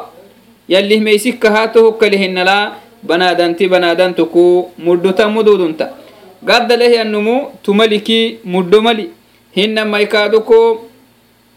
yallih 0.67 0.99
meysikkahaa 1.07 1.67
tohokkalihinnalaa 1.75 2.75
banaadanti 3.07 3.67
banaadantuku 3.73 4.43
mudhutan 4.77 5.31
mududunta 5.35 6.02
gaddalehiyannumu 6.45 7.51
tumaliki 7.63 8.39
muddo 8.43 8.81
mali. 8.81 9.09
Hinna 9.55 9.85
maykaaduko 9.85 10.87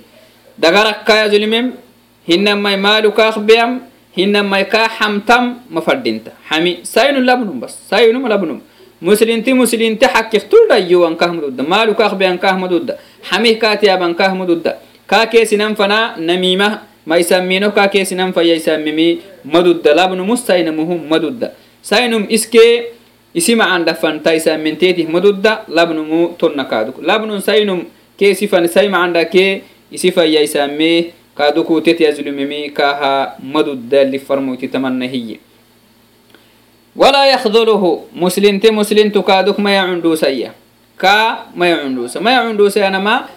دغرك 0.59 1.05
كايا 1.07 1.26
ظلمم 1.26 1.70
هنما 2.29 2.76
مالو 2.76 3.11
كاخبيم 3.11 3.81
هنما 4.18 4.62
كا 4.62 4.88
حمتم 4.88 5.55
مفردينتا 5.70 6.33
حمي 6.48 6.79
ساينو 6.83 7.20
لبنم 7.20 7.61
بس 7.61 7.74
ساينو 7.90 8.29
لبنم 8.29 8.61
مسلمتي 9.03 9.53
مسلمتي 9.53 10.07
حق 10.07 10.37
اختول 10.37 10.68
دايو 10.70 11.09
ان 11.09 11.14
كاهمدود 11.16 11.61
مالو 11.61 11.94
كاخبي 11.94 12.29
ان 12.29 12.38
كاهمدود 12.38 12.94
حمي 13.29 13.55
كاتي 13.55 13.94
ابان 13.94 14.14
كاهمدود 14.14 14.72
kaakeesinanfanaa 15.08 16.15
namiima 16.18 16.80
maisamino 17.06 17.72
kaakeesinanfayaisamimi 17.72 19.22
madudda. 19.44 19.94
Labnumus 19.96 20.46
saynamuhu 20.48 20.98
madudda. 20.98 21.52
Saynum 21.82 22.26
iskee 22.30 22.84
isi 23.34 23.56
macan 23.56 23.84
dhafanta 23.86 24.34
isaminteetih 24.34 25.10
madudda 25.12 25.68
labnumu 25.68 26.34
tonna 26.39 26.63
kaaduk 26.65 27.04
labnun 27.04 27.41
saynum 27.41 27.84
kee 28.18 28.32
isifan 28.32 28.68
say 28.68 28.88
macandhakee 28.88 29.62
isi 29.91 30.12
fayya 30.12 30.41
isaamee 30.41 31.12
kaadukuutet 31.36 32.00
yazlumimi 32.00 32.70
kaaha 32.72 33.36
madudda 33.44 34.04
lifarmuyti 34.08 34.68
tamannahiye 34.68 35.39
walaa 36.96 37.26
yakhduluhu 37.26 38.08
muslinte 38.15 38.72
muslintu 38.72 39.24
kaaduk 39.24 39.60
maya 39.60 39.84
cundhuusaya 39.86 40.52
kaa 40.98 41.52
maya 41.56 41.78
cundhuusa 41.84 42.22
maya 42.24 42.48
cundhuusayanama 42.48 43.28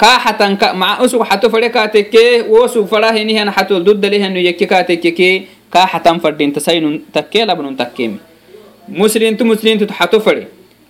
kaa 0.00 0.16
xatanka 0.24 0.72
maa 0.82 0.94
usug 1.04 1.22
xato 1.30 1.50
fadhe 1.52 1.68
kaatekke 1.76 2.24
wosug 2.54 2.88
fadha 2.92 3.12
hinihan 3.18 3.52
xatol 3.56 3.84
duddalehanu 3.86 4.40
yekke 4.48 4.66
kaatekkeke 4.72 5.28
kaa 5.74 5.86
xatan 5.92 6.20
fadhinta 6.24 6.60
saynun 6.66 6.96
takkee 7.12 7.44
labnun 7.50 7.76
takkeemi 7.76 8.18
muslintu 8.90 9.44
muslintut 9.44 9.90
xato 9.98 10.20
fadhe. 10.20 10.46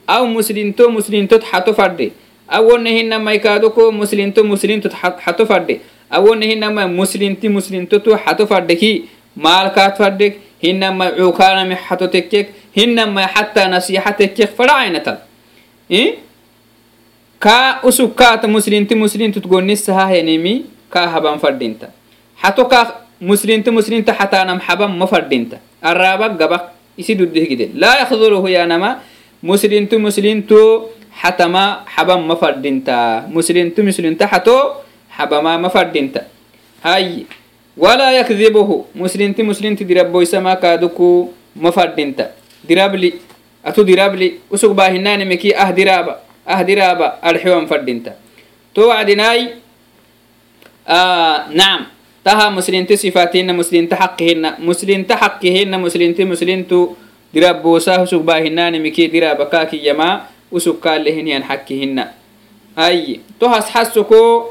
Aw 0.09 0.25
muslinto 0.27 0.88
muslintut 0.90 1.42
xato 1.44 1.73
fadhe. 1.75 2.12
Awonnehinamai 2.49 3.38
kaadoko 3.38 3.92
muslinto 3.92 4.44
muslintut 4.44 4.92
xato 4.92 5.46
fadhe. 5.46 5.81
Awonnehinamai 6.11 6.88
muslinti 6.88 7.49
muslintotu 7.49 8.16
xato 8.25 8.46
fadheki. 8.46 9.09
Maalkaad 9.37 9.96
fadhek 9.96 10.38
hinamai 10.62 11.12
cuukaanami 11.16 11.77
xato 11.77 12.07
tekkek 12.09 12.49
hinamai 12.77 13.27
xataa 13.35 13.68
nasiixa 13.68 14.12
tekkek 14.12 14.57
fadha 14.57 14.75
aynatan 14.85 15.18
ka 17.40 17.81
usukkaata 17.88 18.44
muslinti 18.44 18.92
muslintu 18.92 19.40
tgonnisaha 19.40 20.12
henimi 20.12 20.68
ka 20.92 21.09
haban 21.09 21.40
fadinta 21.40 21.88
hato 22.37 22.68
ka 22.68 23.09
muslinti 23.16 23.72
muslinta 23.72 24.12
hatanam 24.12 24.61
haban 24.61 24.92
ma 24.92 25.09
fadinta 25.09 25.57
araba 25.81 26.29
gaba 26.29 26.76
isi 27.00 27.16
dudihgide 27.16 27.72
laa 27.72 28.05
yakhduluhu 28.05 28.44
yanama 28.44 29.00
muslintu 29.40 29.96
muslintu 29.96 30.92
hatama 31.16 31.81
haban 31.88 32.20
ma 32.29 32.37
fadinta 32.37 33.24
muslintu 33.33 33.81
muslinta 33.88 34.29
hato 34.29 34.85
habama 35.16 35.57
ma 35.57 35.72
fadinta 35.72 36.29
hay 36.85 37.24
walaa 37.72 38.12
yakdibuhu 38.20 38.85
muslinti 38.92 39.40
muslinti 39.40 39.88
dirabboysama 39.88 40.61
kaaduku 40.61 41.33
ma 41.57 41.72
fadinta 41.72 42.37
dirabli 42.68 43.16
atu 43.64 43.81
dirabli 43.81 44.40
usug 44.53 44.76
baahinanimiki 44.76 45.57
ah 45.57 45.72
diraba 45.72 46.30
باهنان 46.50 46.62
مكي 46.62 46.62
أه 46.62 46.62
درابا 46.62 47.06
أه 47.06 47.21
درابا 47.21 47.30
الحيوان 47.30 47.65
فردينتا 47.65 48.13
تو 48.76 48.91
عدناي 48.91 49.50
آه 50.88 51.50
نعم 51.50 51.82
تها 52.26 52.50
مسلم 52.50 52.86
تي 52.86 52.95
صفاتهن 52.98 53.56
مسلم 53.56 53.86
تحقهن 53.86 54.54
مسلم 54.60 55.04
تحقهن 55.04 55.71
مسلم 55.80 56.12
تي 56.13 56.24
مسلم 56.26 56.63
تو 56.63 56.93
دربو 57.34 57.80
ساه 57.80 58.04
أسوق 58.04 58.21
باهنان 58.21 58.84
مكي 58.84 59.08
درابا 59.08 59.43
كاكي 59.43 59.88
يما 59.88 60.21
أسوق 60.54 60.88
قال 60.88 61.04
لهن 61.04 61.28
ينحكهن 61.28 61.98
أي 62.80 63.19
تو 63.39 63.50
حس 63.50 63.69
حسكو 63.69 64.45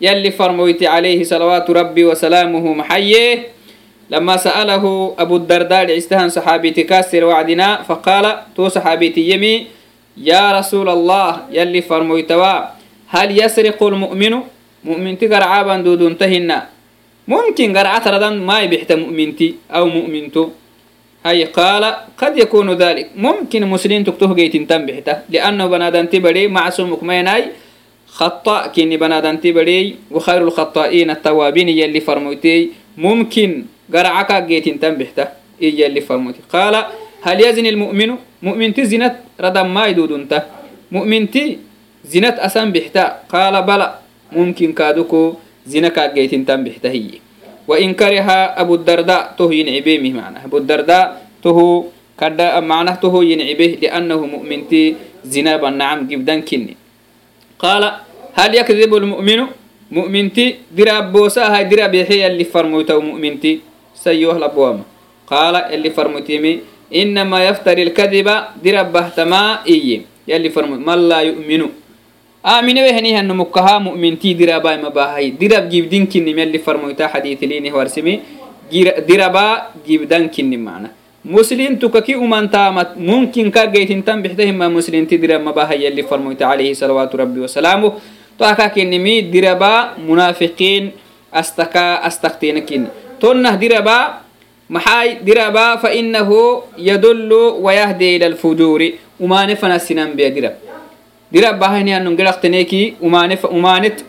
يلي 0.00 0.30
فرمويت 0.30 0.82
عليه 0.82 1.24
صلوات 1.24 1.70
ربي 1.70 2.04
وسلامه 2.04 2.64
محيه 2.72 3.46
لما 4.10 4.36
سأله 4.36 5.14
أبو 5.18 5.36
الدرداء 5.36 5.96
استهن 5.96 6.28
صحابي 6.28 6.70
تكاسر 6.70 7.24
وعدنا 7.24 7.82
فقال 7.86 8.24
تو 8.56 8.68
صحابي 8.68 9.14
يمي 9.16 9.73
يا 10.16 10.52
رسول 10.58 10.88
الله 10.88 11.30
يلي 11.50 11.80
فرمويتوا 11.82 12.54
هل 13.08 13.28
يسرق 13.42 13.80
المؤمن 13.82 14.34
مؤمن 14.84 15.18
تقرع 15.18 15.46
عابا 15.46 15.76
دودون 15.86 16.18
تهنا 16.18 16.58
ممكن 17.28 17.76
قرعة 17.76 18.04
ردن 18.14 18.34
ما 18.42 18.60
يبحت 18.60 18.92
مؤمنتي 18.92 19.48
أو 19.70 19.86
مؤمنتو 19.86 20.48
هاي 21.26 21.44
قال 21.44 21.84
قد 22.18 22.38
يكون 22.38 22.68
ذلك 22.74 23.06
ممكن 23.16 23.66
مسلم 23.66 24.04
تكتوه 24.04 24.34
جيت 24.34 24.56
تنبحته 24.70 25.16
لأنه 25.30 25.66
بنادن 25.66 26.08
تبري 26.10 26.48
معصومك 26.48 27.02
ما 27.02 27.14
يناي 27.18 27.44
خطأ 28.06 28.66
كيني 28.66 28.96
بنادن 28.96 29.40
تبري 29.40 29.96
وخير 30.10 30.40
الخطائين 30.42 31.10
التوابين 31.10 31.68
يلي 31.68 32.00
فرموتي 32.00 32.70
ممكن 32.96 33.64
قرعك 33.94 34.30
جيت 34.48 34.66
تنبحته 34.82 35.26
إيه 35.62 35.80
يلي 35.80 36.00
فرموتي 36.00 36.40
قال 36.52 36.74
هل 37.24 37.36
يزني 37.44 37.68
المؤمن 37.68 38.10
مؤمن 38.42 38.70
زنت 38.76 39.14
ردم 39.40 39.68
ما 39.74 39.86
يدود 39.86 40.12
انت 40.12 40.32
مؤمن 40.92 41.26
زنت 42.04 42.36
أسن 42.38 42.72
بحتا 42.72 43.04
قال 43.32 43.54
بلى 43.62 43.88
ممكن 44.32 44.72
كادوكو 44.72 45.22
زنك 45.66 45.96
جيت 46.14 46.34
تنبحته 46.48 46.90
هي 46.90 47.20
وإن 47.68 47.94
كره 47.94 48.30
أبو 48.62 48.74
الدرداء 48.80 49.34
تهين 49.38 49.68
عبيمه 49.76 50.10
معنا 50.18 50.38
أبو 50.44 50.56
الدرداء 50.62 51.04
تهو 51.44 51.84
كدا 52.20 52.60
معناته 52.60 53.14
ينعبه 53.24 53.70
لأنه 53.82 54.20
مؤمنتي 54.26 54.82
زنابا 55.24 55.70
نعم 55.70 55.98
جبدا 56.08 56.40
كني 56.40 56.74
قال 57.58 57.82
هل 58.34 58.50
يكذب 58.54 58.92
المؤمن 58.94 59.40
مؤمنتي 59.90 60.44
دراب 60.76 61.12
بوسا 61.12 61.44
هاي 61.52 61.64
دراب 61.64 61.94
يحيى 61.94 62.26
اللي 62.26 62.44
فرموته 62.44 63.00
مؤمنتي 63.00 63.60
سيوه 63.94 64.38
لبوام 64.38 64.78
قال 65.26 65.54
اللي 65.56 65.90
فرموتيمي 65.90 66.52
inama 66.91 67.41
yaftari 67.43 67.85
lkadiba 67.85 68.53
dirabbahtamaa 68.63 69.65
iye 69.65 70.01
yali 70.27 70.49
farmo 70.49 70.77
man 70.77 70.99
laa 71.09 71.21
yu'minu 71.21 71.69
aaminewehenihano 72.45 73.33
mukaha 73.35 73.79
mu'mintii 73.79 74.33
dirabai 74.37 74.77
mabahay 74.77 75.31
dirab 75.33 75.69
gibdinkinim 75.69 76.37
yali 76.37 76.59
farmoyta 76.59 77.09
xadiitilinih 77.09 77.73
warsimi 77.73 78.21
diraba 79.07 79.73
gibdankinim 79.85 80.61
mana 80.61 80.89
muslimtuka 81.25 82.01
ki 82.05 82.13
umantaamat 82.15 82.97
mumkinka 83.01 83.65
geytintan 83.73 84.21
bixtahima 84.21 84.69
muslinti 84.69 85.17
dirab 85.17 85.41
mabahay 85.41 85.89
yali 85.89 86.05
farmoyta 86.05 86.49
alayhi 86.49 86.77
salawaatu 86.77 87.17
rabbi 87.17 87.41
wasalaamu 87.41 87.97
to 88.37 88.45
akakinimi 88.45 89.25
diraba 89.33 89.97
munaafiqiin 89.97 90.93
astaka 91.33 92.01
astaktinakini 92.05 92.87
tonnah 93.17 93.57
diraba 93.57 94.24
maxay? 94.69 95.19
Diraba 95.23 95.77
fainahu 95.77 96.63
yadullu 96.77 97.63
wayahdi 97.63 98.15
ila 98.15 98.25
alfujuri. 98.25 98.99
Umane 99.19 99.55
fanasinanbeya 99.55 100.29
dirab. 100.29 100.55
Dirab 101.31 101.59
bahaniyanun 101.59 102.15
geraxteneki 102.15 102.97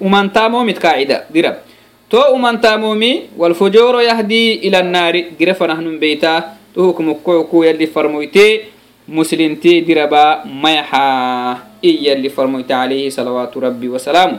umantamomit 0.01 0.79
kaacida 0.79 1.25
dirab. 1.33 1.62
To 2.09 2.35
umantamomi 2.35 3.31
walfujuru 3.37 4.03
yahdi 4.03 4.62
ila 4.66 4.79
annaari. 4.79 5.35
Gire 5.38 5.55
fanahnun 5.55 5.99
beyta 5.99 6.57
tuhukmukoku 6.75 7.64
yalli 7.64 7.87
farmoyte 7.87 8.69
muslimti 9.09 9.81
diraba 9.81 10.45
mayaxa 10.45 11.62
i 11.83 12.29
farmoyte 12.29 12.75
alayhi 12.75 13.11
salawaatu 13.11 13.61
rabbi 13.61 13.88
wasalaamu 13.88 14.38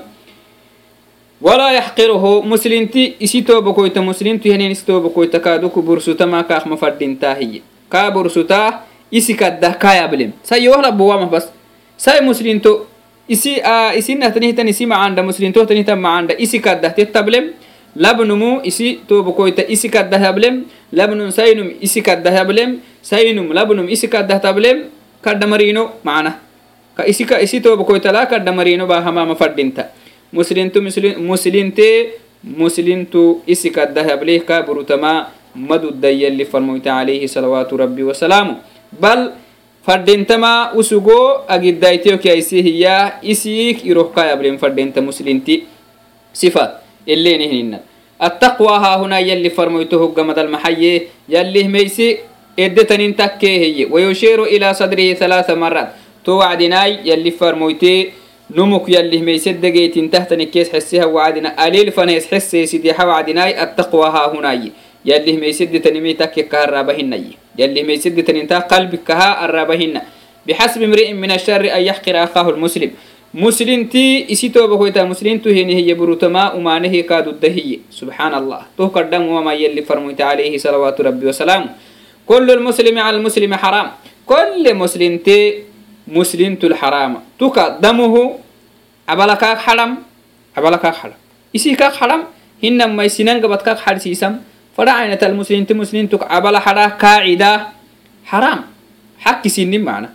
walaa 1.41 1.71
yaxqiruhu 1.77 2.41
muslinti 2.43 3.15
isi 3.19 3.41
toobakoyta 3.41 4.01
muslimtu 4.01 4.49
henen 4.49 4.71
isi 4.71 4.85
toobakoyta 4.85 5.39
kaaduku 5.39 5.81
bursutama 5.81 6.43
kaakma 6.43 6.77
fadhintaa 6.77 7.33
hiye 7.33 7.61
kaa 7.89 8.11
bursutaa 8.11 8.87
isi 9.11 9.33
kaddah 9.33 9.77
kaayablem 9.77 10.31
sayyowahlabuwamah 10.43 11.29
bas 11.29 11.51
say 11.97 12.21
muslinto 12.21 12.87
isi 13.29 13.61
isinahtanihtan 13.99 14.67
isi 14.73 14.89
macanda 14.89 15.23
muslintohtanihtan 15.23 15.99
macanda 15.99 16.33
isi 16.37 16.59
kaddah 16.59 16.91
tettablem 16.97 17.53
labnumu 17.95 18.61
isi 18.63 18.99
toobakoyta 19.07 19.61
isi 19.69 19.89
kaddah 19.93 20.21
yablem 20.21 20.65
labnun 20.91 21.29
saynum 21.31 21.69
isi 21.81 22.01
kaddah 22.01 22.33
yablem 22.33 22.81
saynum 23.01 23.53
labnum 23.53 23.85
isi 23.89 24.09
kaddah 24.09 24.41
tablem 24.41 24.89
kaddhamarino 25.21 26.01
macnah 26.01 26.41
ka 26.97 27.05
isi 27.45 27.61
toobakoytalaa 27.61 28.25
kaddhamarino 28.25 28.89
baahamama 28.89 29.37
fadhinta 29.37 29.93
muslintu 30.33 30.81
muslinte 31.21 31.89
muslintu 32.43 33.41
isi 33.47 33.69
kaddahableeh 33.71 34.43
kaburutama 34.45 35.27
maduddayalli 35.55 36.45
farmoyta 36.45 36.97
alayhi 36.97 37.27
salawaatu 37.27 37.77
rabbi 37.77 38.03
wasalaamu 38.05 38.57
bal 38.91 39.31
fadhintama 39.87 40.71
usugoo 40.75 41.43
agiddaayteyokiaisihiyaa 41.47 43.19
isiik 43.21 43.85
irohkaayablen 43.85 44.57
fadhinta 44.59 45.01
muslinti 45.01 45.63
sifat. 46.33 46.83
Ileenihninna 47.07 47.79
attaqwa 48.19 48.79
haahunaa 48.83 49.19
yalli 49.23 49.49
farmoyto 49.49 49.99
hoggamadal 49.99 50.49
maxaye 50.51 51.07
yallih 51.29 51.69
meysi 51.71 52.19
eddetanin 52.57 53.13
takkeeheye 53.15 53.85
wayushiiru 53.87 54.45
ilaa 54.45 54.73
sadrihi 54.73 55.15
halaaa 55.15 55.55
maraat 55.55 55.95
to 56.23 56.37
wacdinaay 56.37 56.99
yalli 57.07 57.31
farmoytee 57.31 58.13
نمك 58.50 58.88
يلي 58.88 59.18
ميسي 59.18 59.52
دقيت 59.52 59.98
تحت 60.12 60.32
نكيس 60.32 60.68
حسيها 60.74 61.04
وعدنا 61.04 61.64
قليل 61.64 61.92
فنيس 61.92 62.26
حسي 62.34 62.66
سيدي 62.66 62.90
وعدناي 62.90 63.62
التقوى 63.62 64.06
ها 64.06 64.32
هنا 64.34 64.52
يلي 65.04 65.32
ميسي 65.32 65.64
دتنمي 65.64 66.12
تكي 66.12 66.42
كهربهن 66.42 67.12
يلي 67.58 67.82
ما 67.82 67.92
يسد 67.92 68.24
تنتا 68.24 68.58
قلبك 68.58 69.04
كها 69.04 69.44
الرابهن 69.44 70.00
بحسب 70.48 70.82
امرئ 70.82 71.12
من 71.12 71.30
الشر 71.30 71.64
أن 71.76 71.82
يحقر 71.82 72.24
أخاه 72.24 72.50
المسلم 72.50 72.90
مسلم 73.34 73.84
تي 73.92 74.32
إسيتو 74.32 74.66
بكويتا 74.66 75.04
مسلم 75.04 75.38
تو 75.38 75.50
هي 75.50 75.64
هي 75.74 75.94
بروتما 75.94 76.52
ومانه 76.52 77.00
كادو 77.00 77.30
الدهي 77.30 77.78
سبحان 77.90 78.34
الله 78.34 78.60
تو 78.78 78.86
قدم 78.88 79.22
وما 79.26 79.52
يلي 79.52 79.82
فرميت 79.82 80.20
عليه 80.20 80.58
صلوات 80.58 81.00
ربي 81.00 81.26
وسلام 81.26 81.64
كل 82.26 82.50
المسلم 82.50 82.98
على 82.98 83.16
المسلم 83.16 83.54
حرام 83.54 83.88
كل 84.26 84.64
مسلم 84.74 85.12
تي 85.18 85.38
muslintu 86.07 86.69
lxarama 86.71 87.21
tuka 87.37 87.77
damuhu 87.79 88.39
abalakaak 89.07 89.59
xaram 89.61 90.03
abalakaak 90.55 90.95
xaram 90.95 91.19
isi 91.53 91.75
kaak 91.75 91.93
xaram 91.93 92.25
hinama 92.63 93.05
isinangabad 93.05 93.61
kaak 93.63 93.79
xarsiisam 93.83 94.41
fadhacaynat 94.75 95.21
almuslinti 95.23 95.73
muslintuk 95.73 96.23
abala 96.25 96.59
xaraa 96.63 96.95
kaacida 96.97 97.73
xaram 98.25 98.65
xakkisinin 99.23 99.83
macna 99.83 100.09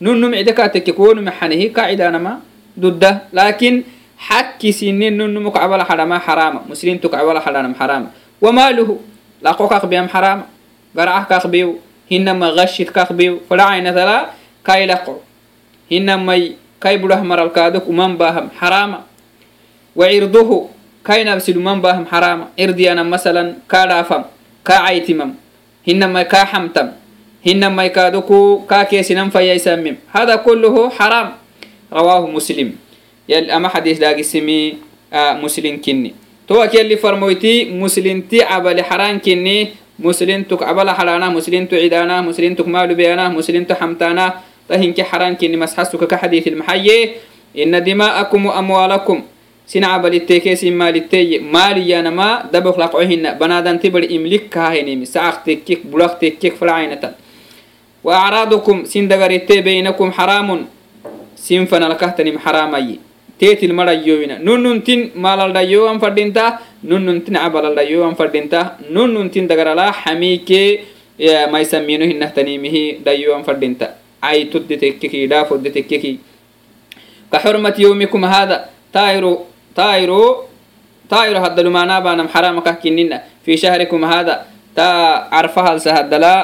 nunnumicde 0.00 0.52
kaatekke 0.52 0.92
kuwonume 0.92 1.30
xanehi 1.30 1.70
kaacidanama 1.70 2.40
dudda. 2.76 3.28
Laakin 3.32 3.84
xakkisinin 4.16 5.16
nunnumuk 5.16 5.56
abala 5.56 5.84
xarama 5.84 6.20
xarama 6.20 6.60
muslintuk 6.68 7.14
abala 7.14 7.40
xaranam 7.40 7.74
xarama 7.74 8.08
wamaaluhu 8.40 9.00
laqo 9.42 9.68
kaak 9.68 9.84
biyam 9.88 10.08
xarama 10.08 10.44
garcah 10.96 11.24
kaak 11.28 11.44
biyo 11.52 11.78
hinama 12.10 12.52
gashid 12.56 12.88
kaak 12.92 13.12
biyo 13.12 13.40
fadhacaynatala 13.48 14.32
kailaqo 14.64 15.22
hinamai 15.90 16.56
kai 16.78 16.96
burah 16.98 17.20
maralkaadok 17.20 17.84
uman 17.90 18.16
baaham 18.16 18.46
xaraama 18.60 19.04
wacirduhu 19.96 20.70
kainabsid 21.02 21.56
uman 21.56 21.80
baaham 21.82 22.06
xaraama 22.06 22.44
cirdiyanam 22.56 23.08
masalan 23.08 23.58
kaa 23.66 23.86
dhaafam 23.90 24.22
kaa 24.62 24.86
caytimam 24.86 25.34
hinamai 25.86 26.24
kaa 26.28 26.46
xamtam 26.46 26.94
hinamai 27.44 27.90
kaadoku 27.90 28.62
kaa 28.70 28.84
keesinan 28.84 29.30
fayyaysamim 29.34 29.96
hada 30.12 30.38
kulluhu 30.38 30.90
xaraam 30.94 31.34
rawaahu 31.90 32.28
muslim 32.30 32.76
ama 33.50 33.68
xadiis 33.72 33.98
dhaagisimi 33.98 34.78
muslim 35.42 35.80
kinni 35.80 36.14
towak 36.46 36.70
yalli 36.74 36.96
farmoyti 36.96 37.66
muslinti 37.72 38.38
cabali 38.44 38.82
xaraan 38.84 39.18
kinni 39.20 39.72
muslintuk 39.98 40.60
cabala 40.60 40.94
xalaana 40.94 41.28
muslintu 41.32 41.74
cidaana 41.76 42.22
muslintuk 42.22 42.66
maalubeyaana 42.68 43.28
muslintu 43.32 43.74
xamtaana 43.74 44.42
tahinki 44.70 45.02
xaraankiini 45.02 45.56
masxasuka 45.58 46.06
ka 46.06 46.16
xadiisin 46.22 46.54
maxaye 46.62 47.18
ina 47.54 47.80
dimaa'akum 47.82 48.46
waamwaalakum 48.46 49.22
sinacabalitteekeesin 49.66 50.74
maalitteeye 50.74 51.38
maaliyaanama 51.54 52.28
daboklaqohina 52.52 53.34
banaadanti 53.40 53.90
bari 53.90 54.06
imlikkahahinimi 54.16 55.06
sacaqtekkik 55.06 55.80
bulaqtekkik 55.90 56.54
falacaynatan 56.58 57.12
wa 58.04 58.12
acraadukum 58.24 58.86
sin 58.86 59.08
dagarittee 59.08 59.62
beynakum 59.62 60.10
xaraamun 60.18 60.66
sin 61.34 61.66
fanalkahtanim 61.66 62.38
xaraamaye 62.44 62.96
teetil 63.38 63.72
marayowina 63.72 64.38
nunnuntin 64.38 65.10
maalaldhayowan 65.14 66.00
fadhinta 66.00 66.58
nunnuntin 66.82 67.34
cabalaldhayowan 67.34 68.14
fadhinta 68.16 68.60
nunnuntin 68.90 69.48
dagarala 69.48 69.92
xamiikee 70.02 70.84
maysamiino 71.52 72.04
hinahtaniimihi 72.10 73.00
dhayowan 73.04 73.44
fadhinta 73.44 73.86
caytodde 74.21 74.75
tekkeki 74.77 75.27
dhaafodde 75.27 75.69
tekkeki 75.69 76.19
ka 77.31 77.37
xurmati 77.39 77.81
yowmikum 77.83 78.23
hada 78.23 78.69
taayiru 78.91 79.55
تايرو 79.75 80.43
تايرو 81.09 81.39
هذا 81.43 81.61
لمانا 81.61 81.99
بانم 81.99 82.27
حرام 82.27 82.59
كهكننا 82.59 83.17
في 83.45 83.57
شهركم 83.57 84.05
هذا 84.05 84.35
تا 84.75 84.87
عرفها 85.31 85.73
السهدلا 85.75 86.35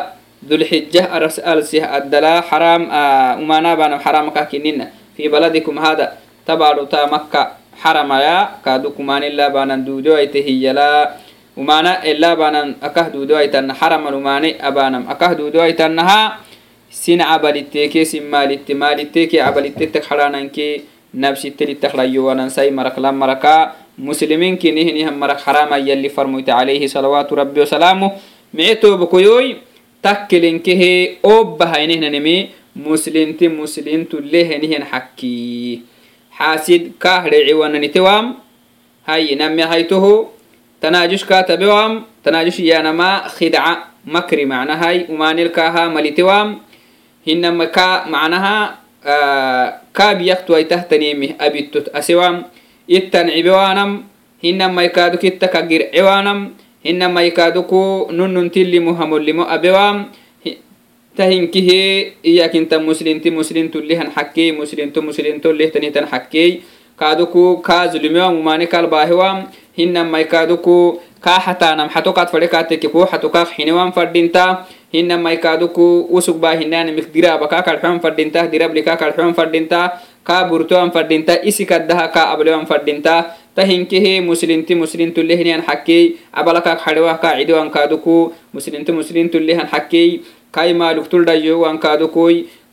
ذو 0.48 0.56
الحجة 0.56 1.04
أرسه 1.52 1.84
الدلا 1.98 2.42
حرام 2.42 2.84
آه 2.92 3.40
ومانا 3.40 3.72
بانم 3.76 4.00
حرام 4.00 4.30
كهكننا 4.36 4.86
في 5.18 5.28
بلدكم 5.32 5.76
هذا 5.80 6.08
تبارو 6.48 6.84
تا 6.92 7.06
مكة 7.08 7.44
حرم 7.82 8.12
يا 8.14 8.38
كادو 8.66 8.90
كمان 8.92 9.24
إلا 9.24 9.48
بانا 9.48 9.76
دودو 9.88 10.16
أيته 10.20 10.48
لا 10.76 11.16
ومانا 11.58 12.04
إلا 12.04 12.34
بانا 12.34 12.76
أكه 12.84 13.08
دودو 13.16 13.40
أيتن 13.40 13.74
حرم 13.74 14.04
وماني 14.14 14.68
أبانم 14.68 15.04
أكه 15.10 15.34
دودو 15.34 15.62
sin 16.91 17.19
cabalitteekee 17.21 18.05
sin 18.05 18.25
maalitte 18.33 18.75
maalitteekee 18.75 19.41
cabalittettak 19.45 20.05
xadhaanankee 20.09 20.83
nabsittelittakdhayowanansai 21.15 22.71
maraklan 22.71 23.15
marakaa 23.15 23.75
musliminkinihinihan 23.97 25.15
marak 25.17 25.41
xaraamayyalli 25.45 26.09
farmoyte 26.11 26.53
calayhi 26.53 26.89
salawaatu 26.89 27.35
rabbi 27.35 27.61
wasalaamu 27.61 28.11
mice 28.53 28.75
toobakoyoy 28.77 29.57
takkelenkehe 30.03 31.19
oobbahaynehnanemee 31.23 32.49
muslimti 32.75 33.49
muslimtu 33.49 34.21
lehenihen 34.33 34.85
xakkii 34.91 35.83
xaasid 36.39 36.83
kahdhecewananitewaam 36.99 38.35
hayi 39.09 39.35
namyahaytoho 39.37 40.33
tanaajushkaatabewaam 40.81 42.05
tanaajush 42.23 42.61
yaanamaa 42.61 43.29
khidca 43.37 43.77
makri 44.05 44.47
macnahay 44.47 45.05
umaanilkaaha 45.09 45.91
malitewaam 45.91 46.49
hinama 47.27 47.67
ka 47.77 48.07
macnaha 48.11 48.79
kaabiyaktuwaitahtanimi 49.93 51.35
abittot 51.39 51.91
asewam 51.95 52.45
ittan 52.89 53.31
cibewanam 53.31 54.05
hinamaikaadu 54.43 55.19
kitta 55.19 55.49
ka 55.49 55.63
gircewaanam 55.63 56.55
hinamaikaadu 56.87 57.63
ku 57.67 58.07
nunnuntilimu 58.13 58.95
hamollimo 58.95 59.43
abewaam 59.51 60.07
tahinkihe 61.17 62.13
iyakinta 62.23 62.79
muslinti 62.79 63.31
muslintulihan 63.33 64.13
xakkey 64.13 64.53
muslinto 64.53 65.01
muslintolehtanihtan 65.03 66.07
xakkey 66.13 66.61
kaaduku 66.97 67.59
kaa 67.65 67.89
zulimiwam 67.89 68.37
umane 68.37 68.67
kalbaahiwam 68.69 69.49
hinamaikaaduku 69.77 71.01
kaa 71.21 71.41
xataanam 71.41 71.89
xato 71.89 72.13
kaad 72.13 72.29
fadhe 72.29 72.49
kaateke 72.53 72.89
kuu 72.93 73.07
xato 73.09 73.29
kaa 73.33 73.45
xinewam 73.49 73.93
fadhinta 73.97 74.67
hina 74.93 75.19
maikaaduku 75.19 75.87
usug 76.19 76.37
baa 76.43 76.55
hinanimik 76.61 77.09
diraaba 77.15 77.49
kaa 77.53 77.63
kadxoan 77.67 78.01
fadhinta 78.05 78.47
dirabli 78.53 78.83
kaa 78.87 78.97
kadxoan 79.03 79.35
fadhinta 79.39 79.81
kaa 80.29 80.43
burtoan 80.51 80.91
fadhinta 80.95 81.39
isi 81.51 81.67
kaddaha 81.73 82.07
kaa 82.15 82.31
ablewan 82.35 82.67
fadhinta 82.71 83.15
ta 83.57 83.63
hinkihi 83.71 84.21
muslinti 84.29 84.75
muslintulehnian 84.83 85.63
xakkey 85.69 86.17
abalakaak 86.33 86.81
xadhewah 86.85 87.19
kaa 87.23 87.35
cidiwan 87.39 87.71
muslinti 88.55 88.93
muslintulehan 88.99 89.67
xakkey 89.75 90.09
kai 90.53 90.71
maaluk 90.73 91.09
tuldhayowan 91.13 91.79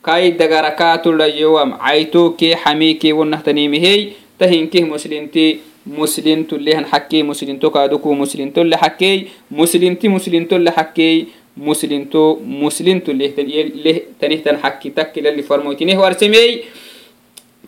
kai 0.04 0.36
dagara 0.36 0.98
tuldhayowam 1.04 1.70
caytokee 1.80 2.54
xamiikee 2.62 3.12
wonnahtanimihey 3.18 4.00
ta 4.38 4.46
hinkih 4.46 4.84
muslinti 4.84 5.46
muslintulehan 5.86 6.84
xakkey 6.90 7.22
muslinto 7.30 7.70
kaaduku 7.70 8.12
muslintole 8.22 8.76
xakkey 8.82 9.16
muslinti 9.50 10.08
muslintolle 10.08 10.70
xakkey 10.76 11.14
muslinto 11.56 12.38
muslinto 12.42 13.12
lehtanihtan 13.12 14.58
xakkitakkilalli 14.62 15.42
farmoytineh 15.42 15.98
warsemey. 15.98 16.64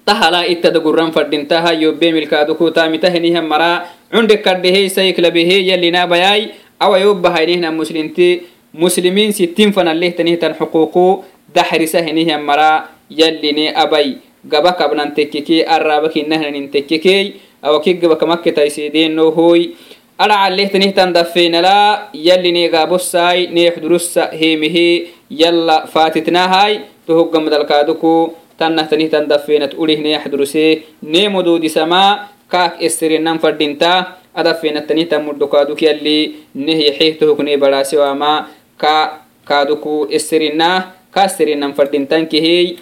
Tahala 0.05 0.47
ittada 0.47 0.79
gurran 0.79 1.11
fadhintaha 1.13 1.73
yobbemilkaadukutamitaheniha 1.75 3.43
mara. 3.43 3.87
Cunde 4.11 4.37
kaddhehey 4.43 4.89
sayklabehe 4.89 5.67
yallinabayay 5.67 6.55
awayobbahaynehna 6.81 7.73
muslinti 7.73 8.47
muslimiin 8.73 9.33
sittin 9.33 9.73
fanalehtanihtan 9.73 10.55
xuquuqu 10.55 11.25
daxrisaheniha 11.55 12.39
mara. 12.39 12.89
Yalline 13.11 13.71
abay 13.75 14.19
gaba 14.49 14.73
kabnan 14.75 15.15
tekkekee 15.15 15.63
arraba 15.67 16.09
kinnahnanin 16.09 16.71
tekkekey 16.71 17.39
awaki 17.63 17.95
gabakamaketaysiedeenohoy 18.03 19.75
aracalehtanihtandaffeinala 20.19 22.09
yali 22.13 22.53
negaabosai 22.53 23.47
neexdurussa 23.57 24.27
hemehe 24.41 25.09
yala 25.31 25.87
faatitnahai 25.93 26.81
tohoggamadalkaaduku 27.07 28.37
tannahtanihtan 28.59 29.29
daffeinat 29.29 29.75
urih 29.83 30.01
neexduruse 30.07 30.83
neemodoodisama 31.03 32.29
kaak 32.49 32.81
esirenan 32.87 33.39
fadhinta 33.39 33.93
adaffeinattanihtan 34.35 35.23
muddokaaduk 35.29 35.83
yali 35.83 36.19
nehyaxeh 36.55 37.19
tohoknee 37.21 37.57
baraasewaama 37.57 38.49
ka 38.77 38.97
kaaduku 39.45 40.07
esirina 40.11 40.71
kaasirinan 41.11 41.75
fadhintankehey 41.77 42.77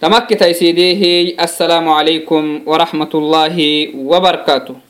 tamakkitaisedeehey 0.00 1.34
assalaamu 1.46 1.94
alaikum 1.98 2.60
warahmatullaahi 2.66 3.70
wabarakaatuh 4.10 4.87